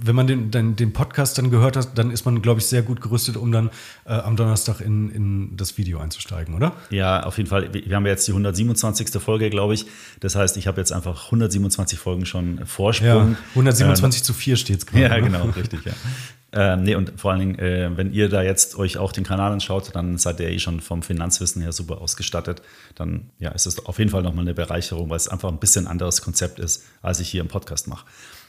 wenn 0.02 0.14
man 0.14 0.26
den, 0.26 0.50
den, 0.50 0.76
den, 0.76 0.92
Podcast 0.92 1.36
dann 1.38 1.50
gehört 1.50 1.76
hat, 1.76 1.98
dann 1.98 2.10
ist 2.10 2.24
man, 2.24 2.40
glaube 2.42 2.60
ich, 2.60 2.66
sehr 2.66 2.82
gut 2.82 3.00
gerüstet, 3.00 3.36
um 3.36 3.52
dann 3.52 3.70
äh, 4.04 4.12
am 4.12 4.36
Donnerstag 4.36 4.80
in, 4.80 5.10
in 5.10 5.56
das 5.56 5.78
Video 5.78 5.98
einzusteigen, 5.98 6.54
oder? 6.54 6.72
Ja, 6.90 7.24
auf 7.24 7.38
jeden 7.38 7.48
Fall. 7.50 7.72
Wir 7.72 7.96
haben 7.96 8.06
jetzt 8.06 8.26
die 8.26 8.32
127. 8.32 9.20
Folge, 9.20 9.50
glaube 9.50 9.74
ich. 9.74 9.86
Das 10.20 10.36
heißt, 10.36 10.56
ich 10.56 10.66
habe 10.66 10.80
jetzt 10.80 10.92
einfach 10.92 11.26
127 11.26 11.98
Folgen 11.98 12.24
schon 12.24 12.64
Vorsprung. 12.66 13.32
Ja, 13.32 13.36
127 13.50 14.20
ähm, 14.20 14.24
zu 14.24 14.32
4 14.32 14.56
steht 14.56 14.78
es 14.78 14.86
gerade. 14.86 15.02
Ja, 15.02 15.08
ne? 15.08 15.22
genau, 15.22 15.44
richtig, 15.56 15.84
ja. 15.84 15.92
Ähm, 16.52 16.82
nee, 16.82 16.94
und 16.96 17.12
vor 17.16 17.30
allen 17.30 17.40
Dingen, 17.40 17.58
äh, 17.58 17.96
wenn 17.96 18.12
ihr 18.12 18.28
da 18.28 18.42
jetzt 18.42 18.76
euch 18.76 18.98
auch 18.98 19.12
den 19.12 19.24
Kanal 19.24 19.52
anschaut, 19.52 19.94
dann 19.94 20.18
seid 20.18 20.40
ihr 20.40 20.48
eh 20.48 20.58
schon 20.58 20.80
vom 20.80 21.02
Finanzwissen 21.02 21.62
her 21.62 21.72
super 21.72 22.00
ausgestattet. 22.00 22.60
Dann 22.96 23.30
ja, 23.38 23.50
ist 23.50 23.66
es 23.66 23.84
auf 23.86 23.98
jeden 23.98 24.10
Fall 24.10 24.22
nochmal 24.22 24.44
eine 24.44 24.54
Bereicherung, 24.54 25.10
weil 25.10 25.16
es 25.16 25.28
einfach 25.28 25.48
ein 25.48 25.58
bisschen 25.58 25.86
anderes 25.86 26.22
Konzept 26.22 26.58
ist, 26.58 26.84
als 27.02 27.20
ich 27.20 27.28
hier 27.28 27.40
im 27.40 27.48
Podcast 27.48 27.86
mache. 27.86 28.04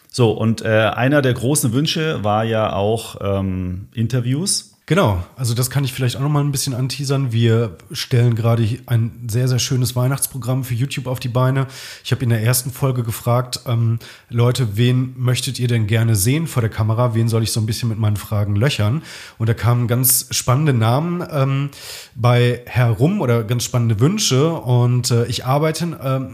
So, 0.10 0.32
und 0.32 0.62
äh, 0.62 0.68
einer 0.68 1.22
der 1.22 1.34
großen 1.34 1.72
Wünsche 1.74 2.24
war 2.24 2.44
ja 2.44 2.74
auch 2.74 3.18
ähm, 3.22 3.88
Interviews. 3.94 4.71
Genau, 4.92 5.24
also 5.38 5.54
das 5.54 5.70
kann 5.70 5.86
ich 5.86 5.94
vielleicht 5.94 6.18
auch 6.18 6.22
noch 6.22 6.28
mal 6.28 6.44
ein 6.44 6.52
bisschen 6.52 6.74
anteasern. 6.74 7.32
Wir 7.32 7.78
stellen 7.94 8.36
gerade 8.36 8.68
ein 8.88 9.26
sehr, 9.30 9.48
sehr 9.48 9.58
schönes 9.58 9.96
Weihnachtsprogramm 9.96 10.66
für 10.66 10.74
YouTube 10.74 11.08
auf 11.08 11.22
die 11.22 11.30
Beine. 11.30 11.68
Ich 12.04 12.12
habe 12.12 12.24
in 12.24 12.30
der 12.30 12.44
ersten 12.44 12.72
Folge 12.72 13.04
gefragt, 13.04 13.62
ähm, 13.68 14.00
Leute, 14.28 14.76
wen 14.76 15.14
möchtet 15.16 15.60
ihr 15.60 15.70
denn 15.70 15.88
gerne 15.88 16.18
sehen 16.18 16.46
vor 16.46 16.60
der 16.60 16.70
Kamera? 16.70 17.16
Wen 17.16 17.30
soll 17.30 17.42
ich 17.42 17.54
so 17.54 17.62
ein 17.62 17.66
bisschen 17.66 17.88
mit 17.88 18.00
meinen 18.00 18.18
Fragen 18.18 18.58
löchern? 18.58 19.02
Und 19.38 19.48
da 19.48 19.54
kamen 19.54 19.88
ganz 19.88 20.28
spannende 20.32 20.74
Namen 20.74 21.26
ähm, 21.32 21.70
bei 22.14 22.60
herum 22.66 23.22
oder 23.22 23.46
ganz 23.46 23.64
spannende 23.64 24.02
Wünsche. 24.02 24.52
Und 24.52 25.10
äh, 25.10 25.26
ich 25.28 25.46
arbeite 25.46 25.86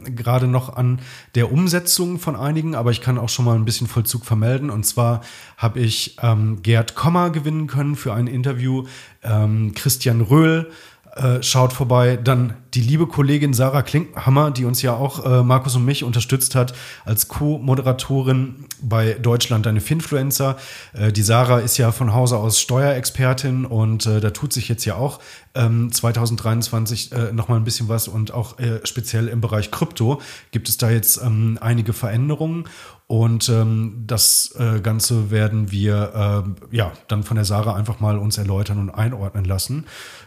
äh, 0.06 0.10
gerade 0.10 0.48
noch 0.48 0.76
an 0.76 1.02
der 1.36 1.52
Umsetzung 1.52 2.18
von 2.18 2.36
einigen, 2.36 2.74
aber 2.74 2.90
ich 2.90 3.02
kann 3.02 3.20
auch 3.20 3.30
schon 3.30 3.46
mal 3.46 3.56
ein 3.56 3.66
bisschen 3.66 3.86
Vollzug 3.86 4.26
vermelden. 4.26 4.72
Und 4.72 4.84
zwar 4.84 5.22
habe 5.58 5.80
ich 5.80 6.18
ähm, 6.24 6.64
Gerd 6.64 6.96
Kommer 6.96 7.30
gewinnen 7.30 7.68
können 7.68 7.96
für 7.96 8.16
ein 8.16 8.26
Interview 8.26 8.47
Interview. 8.48 8.86
Ähm, 9.24 9.74
Christian 9.76 10.22
Röhl 10.22 10.72
äh, 11.16 11.44
schaut 11.44 11.74
vorbei. 11.74 12.18
Dann 12.22 12.54
die 12.74 12.82
liebe 12.82 13.08
Kollegin 13.08 13.54
Sarah 13.54 13.82
Klinkhammer, 13.82 14.52
die 14.52 14.66
uns 14.66 14.82
ja 14.82 14.94
auch 14.94 15.26
äh, 15.26 15.44
Markus 15.44 15.76
und 15.76 15.84
mich 15.84 16.04
unterstützt 16.04 16.56
hat 16.56 16.74
als 17.06 17.28
Co-Moderatorin 17.28 18.66
bei 18.82 19.14
Deutschland 19.14 19.66
deine 19.66 19.82
Finfluencer. 19.82 20.58
Äh, 20.94 21.12
die 21.12 21.24
Sarah 21.24 21.60
ist 21.60 21.78
ja 21.78 21.92
von 21.92 22.14
Hause 22.14 22.38
aus 22.38 22.62
Steuerexpertin 22.62 23.66
und 23.66 24.06
äh, 24.06 24.22
da 24.22 24.30
tut 24.30 24.54
sich 24.54 24.70
jetzt 24.70 24.86
ja 24.86 24.96
auch 24.96 25.20
ähm, 25.56 25.92
2023 25.92 27.12
äh, 27.12 27.32
nochmal 27.34 27.60
ein 27.60 27.64
bisschen 27.64 27.90
was 27.90 28.08
und 28.08 28.34
auch 28.34 28.60
äh, 28.60 28.80
speziell 28.86 29.28
im 29.28 29.42
Bereich 29.42 29.72
Krypto 29.72 30.22
gibt 30.52 30.70
es 30.70 30.78
da 30.78 30.90
jetzt 30.90 31.20
ähm, 31.22 31.58
einige 31.60 31.94
Veränderungen. 31.94 32.66
Und 33.08 33.48
ähm, 33.48 34.04
das 34.06 34.54
äh, 34.60 34.82
Ganze 34.82 35.32
werden 35.32 35.72
wir 35.72 36.56
äh, 36.72 36.76
ja 36.76 36.92
dann 37.08 37.24
von 37.24 37.36
der 37.36 37.46
Sarah 37.46 37.74
einfach 37.74 38.02
mal 38.02 38.18
uns 38.18 38.38
erläutern 38.38 38.80
und 38.80 38.90
einordnen 38.90 39.46
lassen. 39.46 39.86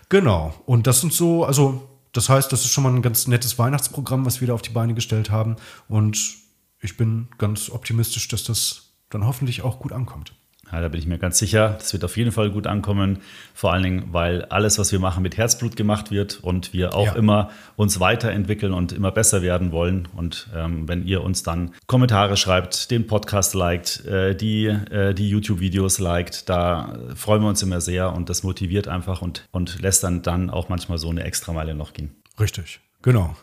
Genau. 0.09 0.55
Und 0.65 0.87
das 0.87 1.03
sind 1.03 1.13
so, 1.13 1.45
also 1.45 1.87
das 2.13 2.31
heißt, 2.31 2.51
das 2.51 2.65
ist 2.65 2.71
schon 2.71 2.85
mal 2.85 2.93
ein 2.95 3.03
ganz 3.03 3.27
nettes 3.27 3.59
Weihnachtsprogramm, 3.59 4.25
was 4.25 4.41
wir 4.41 4.49
da 4.49 4.55
auf 4.55 4.63
die 4.63 4.71
Beine 4.71 4.95
gestellt 4.95 5.31
haben. 5.31 5.57
Und 5.89 6.37
ich 6.81 6.97
bin 6.97 7.29
ganz 7.37 7.69
optimistisch, 7.69 8.29
dass 8.29 8.45
das 8.45 8.95
dann 9.11 9.27
hoffentlich 9.27 9.63
auch 9.63 9.79
gut 9.79 9.93
ankommt. 9.93 10.33
Ja, 10.73 10.81
da 10.81 10.89
bin 10.89 11.01
ich 11.01 11.07
mir 11.07 11.19
ganz 11.19 11.39
sicher. 11.39 11.77
Das 11.79 11.93
wird 11.93 12.05
auf 12.05 12.17
jeden 12.17 12.33
Fall 12.33 12.51
gut 12.51 12.67
ankommen. 12.67 13.19
Vor 13.55 13.73
allen 13.73 13.83
Dingen, 13.83 14.09
weil 14.13 14.45
alles, 14.47 14.79
was 14.79 14.93
wir 14.93 15.01
machen, 15.01 15.23
mit 15.23 15.37
Herzblut 15.37 15.77
gemacht 15.77 16.11
wird 16.11 16.39
und 16.43 16.73
wir 16.73 16.95
auch 16.95 17.07
ja. 17.07 17.13
immer 17.15 17.51
uns 17.77 17.99
weiterentwickeln 17.99 18.73
und 18.73 18.93
immer 18.93 19.11
besser 19.11 19.43
werden 19.43 19.73
wollen. 19.73 20.09
Und 20.15 20.49
ähm, 20.55 20.89
wenn 20.89 21.05
ihr 21.07 21.23
uns 21.23 21.43
dann 21.43 21.73
Kommentare 21.87 22.37
schreibt, 22.37 22.91
den 22.91 23.07
Podcast 23.07 23.55
liked, 23.55 24.05
äh, 24.07 24.35
die, 24.35 24.67
äh, 24.67 25.15
die 25.15 25.29
YouTube-Videos 25.29 25.99
liked, 25.99 26.49
da 26.49 26.99
freuen 27.17 27.43
wir 27.43 27.49
uns 27.49 27.63
immer 27.63 27.81
sehr 27.81 28.13
und 28.13 28.29
das 28.29 28.43
motiviert 28.43 28.87
einfach 28.87 29.23
und, 29.23 29.49
und 29.51 29.81
lässt 29.83 30.05
dann, 30.05 30.23
dann 30.23 30.51
auch 30.51 30.69
manchmal 30.69 30.99
so 30.99 31.11
eine 31.11 31.25
Extrameile 31.25 31.75
noch 31.75 31.93
gehen. 31.93 32.15
Richtig, 32.39 32.81
genau. 33.03 33.35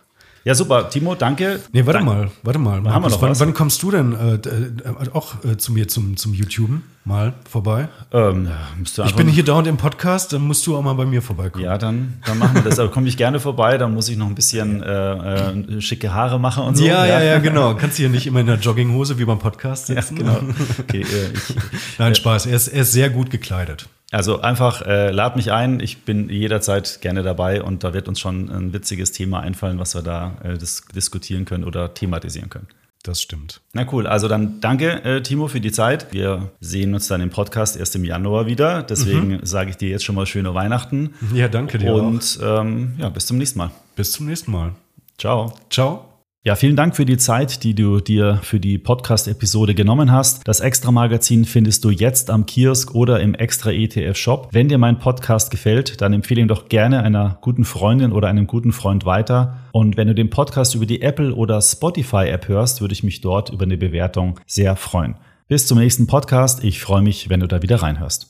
Ja, 0.44 0.56
super. 0.56 0.90
Timo, 0.90 1.16
danke. 1.16 1.60
Nee, 1.74 1.86
warte 1.86 2.00
Dank 2.00 2.06
mal, 2.06 2.32
warte 2.44 2.60
mal. 2.60 2.82
Markus, 2.82 2.94
haben 2.94 3.04
wir 3.04 3.10
noch 3.10 3.22
wann, 3.22 3.40
wann 3.40 3.54
kommst 3.54 3.84
du 3.84 3.92
denn 3.92 4.14
äh, 4.14 4.36
äh, 4.36 5.10
auch 5.14 5.44
äh, 5.44 5.58
zu 5.58 5.74
mir 5.74 5.88
zum, 5.88 6.16
zum 6.18 6.34
YouTuben 6.34 6.84
mal 7.04 7.34
vorbei? 7.50 7.90
Ähm, 8.12 8.50
ich 8.82 9.16
bin 9.16 9.28
hier 9.28 9.44
dauernd 9.44 9.68
im 9.68 9.78
Podcast, 9.78 10.34
dann 10.34 10.42
musst 10.42 10.66
du 10.68 10.78
auch 10.78 10.82
mal 10.82 10.94
bei 10.94 11.06
mir 11.06 11.22
vorbeikommen. 11.22 11.66
Ja, 11.66 11.78
dann, 11.78 12.22
dann 12.26 12.40
machen 12.40 12.56
wir 12.56 12.62
das. 12.62 12.76
Da 12.76 12.88
komme 12.88 13.08
ich 13.08 13.18
gerne 13.18 13.40
vorbei, 13.40 13.78
dann 13.78 13.94
muss 13.94 14.10
ich 14.10 14.18
noch 14.18 14.28
ein 14.28 14.36
bisschen 14.36 14.82
äh, 14.84 15.50
äh, 15.50 15.82
schicke 15.82 16.14
Haare 16.14 16.40
machen 16.40 16.64
und 16.64 16.78
so. 16.78 16.86
Ja, 16.86 17.06
ja, 17.06 17.22
ja, 17.22 17.40
genau. 17.40 17.76
Kannst 17.80 17.98
du 17.98 18.04
hier 18.04 18.10
nicht 18.10 18.28
immer 18.28 18.40
in 18.40 18.48
der 18.48 18.58
Jogginghose 18.58 19.20
wie 19.20 19.26
beim 19.26 19.40
Podcast 19.40 19.88
sitzen. 19.88 20.18
Ja, 20.18 20.40
genau. 20.40 20.54
Okay, 20.80 21.02
äh, 21.02 21.34
ich, 21.34 21.56
Nein, 21.98 22.16
Spaß. 22.16 22.46
Er 22.46 22.56
ist, 22.56 22.68
er 22.68 22.82
ist 22.82 22.92
sehr 22.92 23.10
gut 23.10 23.30
gekleidet. 23.30 23.88
Also 24.12 24.42
einfach 24.42 24.84
äh, 24.84 25.12
lad 25.12 25.36
mich 25.36 25.52
ein. 25.52 25.80
Ich 25.82 26.04
bin 26.04 26.30
jederzeit 26.30 27.02
gerne 27.02 27.24
dabei 27.24 27.62
und 27.62 27.84
da 27.84 27.94
wird 27.94 28.08
uns 28.08 28.20
schon 28.20 28.50
ein 28.50 28.74
witziges 28.74 29.12
Thema 29.12 29.42
einfallen, 29.42 29.80
was 29.80 29.96
wir 29.96 30.02
da 30.02 30.38
äh, 30.44 30.58
dis 30.58 30.86
diskutieren 30.96 31.46
können 31.46 31.66
oder 31.66 31.94
thematisieren 31.94 32.50
können. 32.50 32.68
Das 33.04 33.22
stimmt. 33.22 33.62
Na 33.74 33.86
cool, 33.92 34.06
also 34.06 34.28
dann 34.28 34.60
danke, 34.60 35.04
äh, 35.04 35.22
Timo, 35.22 35.48
für 35.48 35.62
die 35.62 35.72
Zeit. 35.72 36.12
Wir 36.12 36.52
sehen 36.60 36.94
uns 36.94 37.08
dann 37.08 37.22
im 37.22 37.30
Podcast 37.30 37.78
erst 37.78 37.96
im 37.96 38.04
Januar 38.04 38.48
wieder. 38.48 38.84
Deswegen 38.84 39.28
mhm. 39.30 39.40
sage 39.46 39.70
ich 39.70 39.78
dir 39.78 39.90
jetzt 39.90 40.04
schon 40.04 40.16
mal 40.16 40.26
schöne 40.26 40.54
Weihnachten. 40.54 41.14
Ja, 41.34 41.48
danke 41.48 41.78
dir. 41.78 41.94
Und 41.94 42.40
ähm, 42.42 42.96
ja, 42.98 43.10
bis 43.10 43.26
zum 43.26 43.38
nächsten 43.38 43.60
Mal. 43.60 43.72
Bis 43.96 44.12
zum 44.12 44.26
nächsten 44.26 44.52
Mal. 44.52 44.72
Ciao. 45.18 45.54
Ciao. 45.70 46.17
Ja, 46.48 46.56
vielen 46.56 46.78
Dank 46.78 46.96
für 46.96 47.04
die 47.04 47.18
Zeit, 47.18 47.66
die 47.66 47.76
du 47.76 48.00
dir 48.00 48.40
für 48.42 48.62
die 48.62 48.78
Podcast-Episode 48.78 49.76
genommen 49.76 50.14
hast. 50.14 50.48
Das 50.48 50.62
Extra-Magazin 50.62 51.44
findest 51.44 51.84
du 51.84 51.90
jetzt 51.90 52.30
am 52.30 52.46
Kiosk 52.46 52.96
oder 52.96 53.20
im 53.20 53.36
Extra 53.36 53.72
ETF-Shop. 53.72 54.48
Wenn 54.54 54.70
dir 54.70 54.78
mein 54.78 54.98
Podcast 54.98 55.52
gefällt, 55.52 56.00
dann 56.00 56.14
empfehle 56.14 56.40
ihn 56.40 56.48
doch 56.48 56.70
gerne 56.70 57.04
einer 57.04 57.38
guten 57.42 57.66
Freundin 57.66 58.14
oder 58.14 58.30
einem 58.30 58.48
guten 58.48 58.72
Freund 58.72 59.04
weiter. 59.04 59.58
Und 59.74 59.98
wenn 59.98 60.08
du 60.08 60.16
den 60.16 60.30
Podcast 60.30 60.74
über 60.74 60.86
die 60.86 61.02
Apple 61.02 61.36
oder 61.36 61.62
Spotify-App 61.62 62.48
hörst, 62.48 62.80
würde 62.80 62.94
ich 62.94 63.04
mich 63.04 63.20
dort 63.20 63.50
über 63.50 63.66
eine 63.66 63.78
Bewertung 63.78 64.40
sehr 64.46 64.78
freuen. 64.78 65.16
Bis 65.50 65.68
zum 65.68 65.80
nächsten 65.80 66.08
Podcast. 66.08 66.64
Ich 66.64 66.80
freue 66.80 67.02
mich, 67.02 67.30
wenn 67.30 67.42
du 67.42 67.48
da 67.50 67.62
wieder 67.62 67.82
reinhörst. 67.82 68.28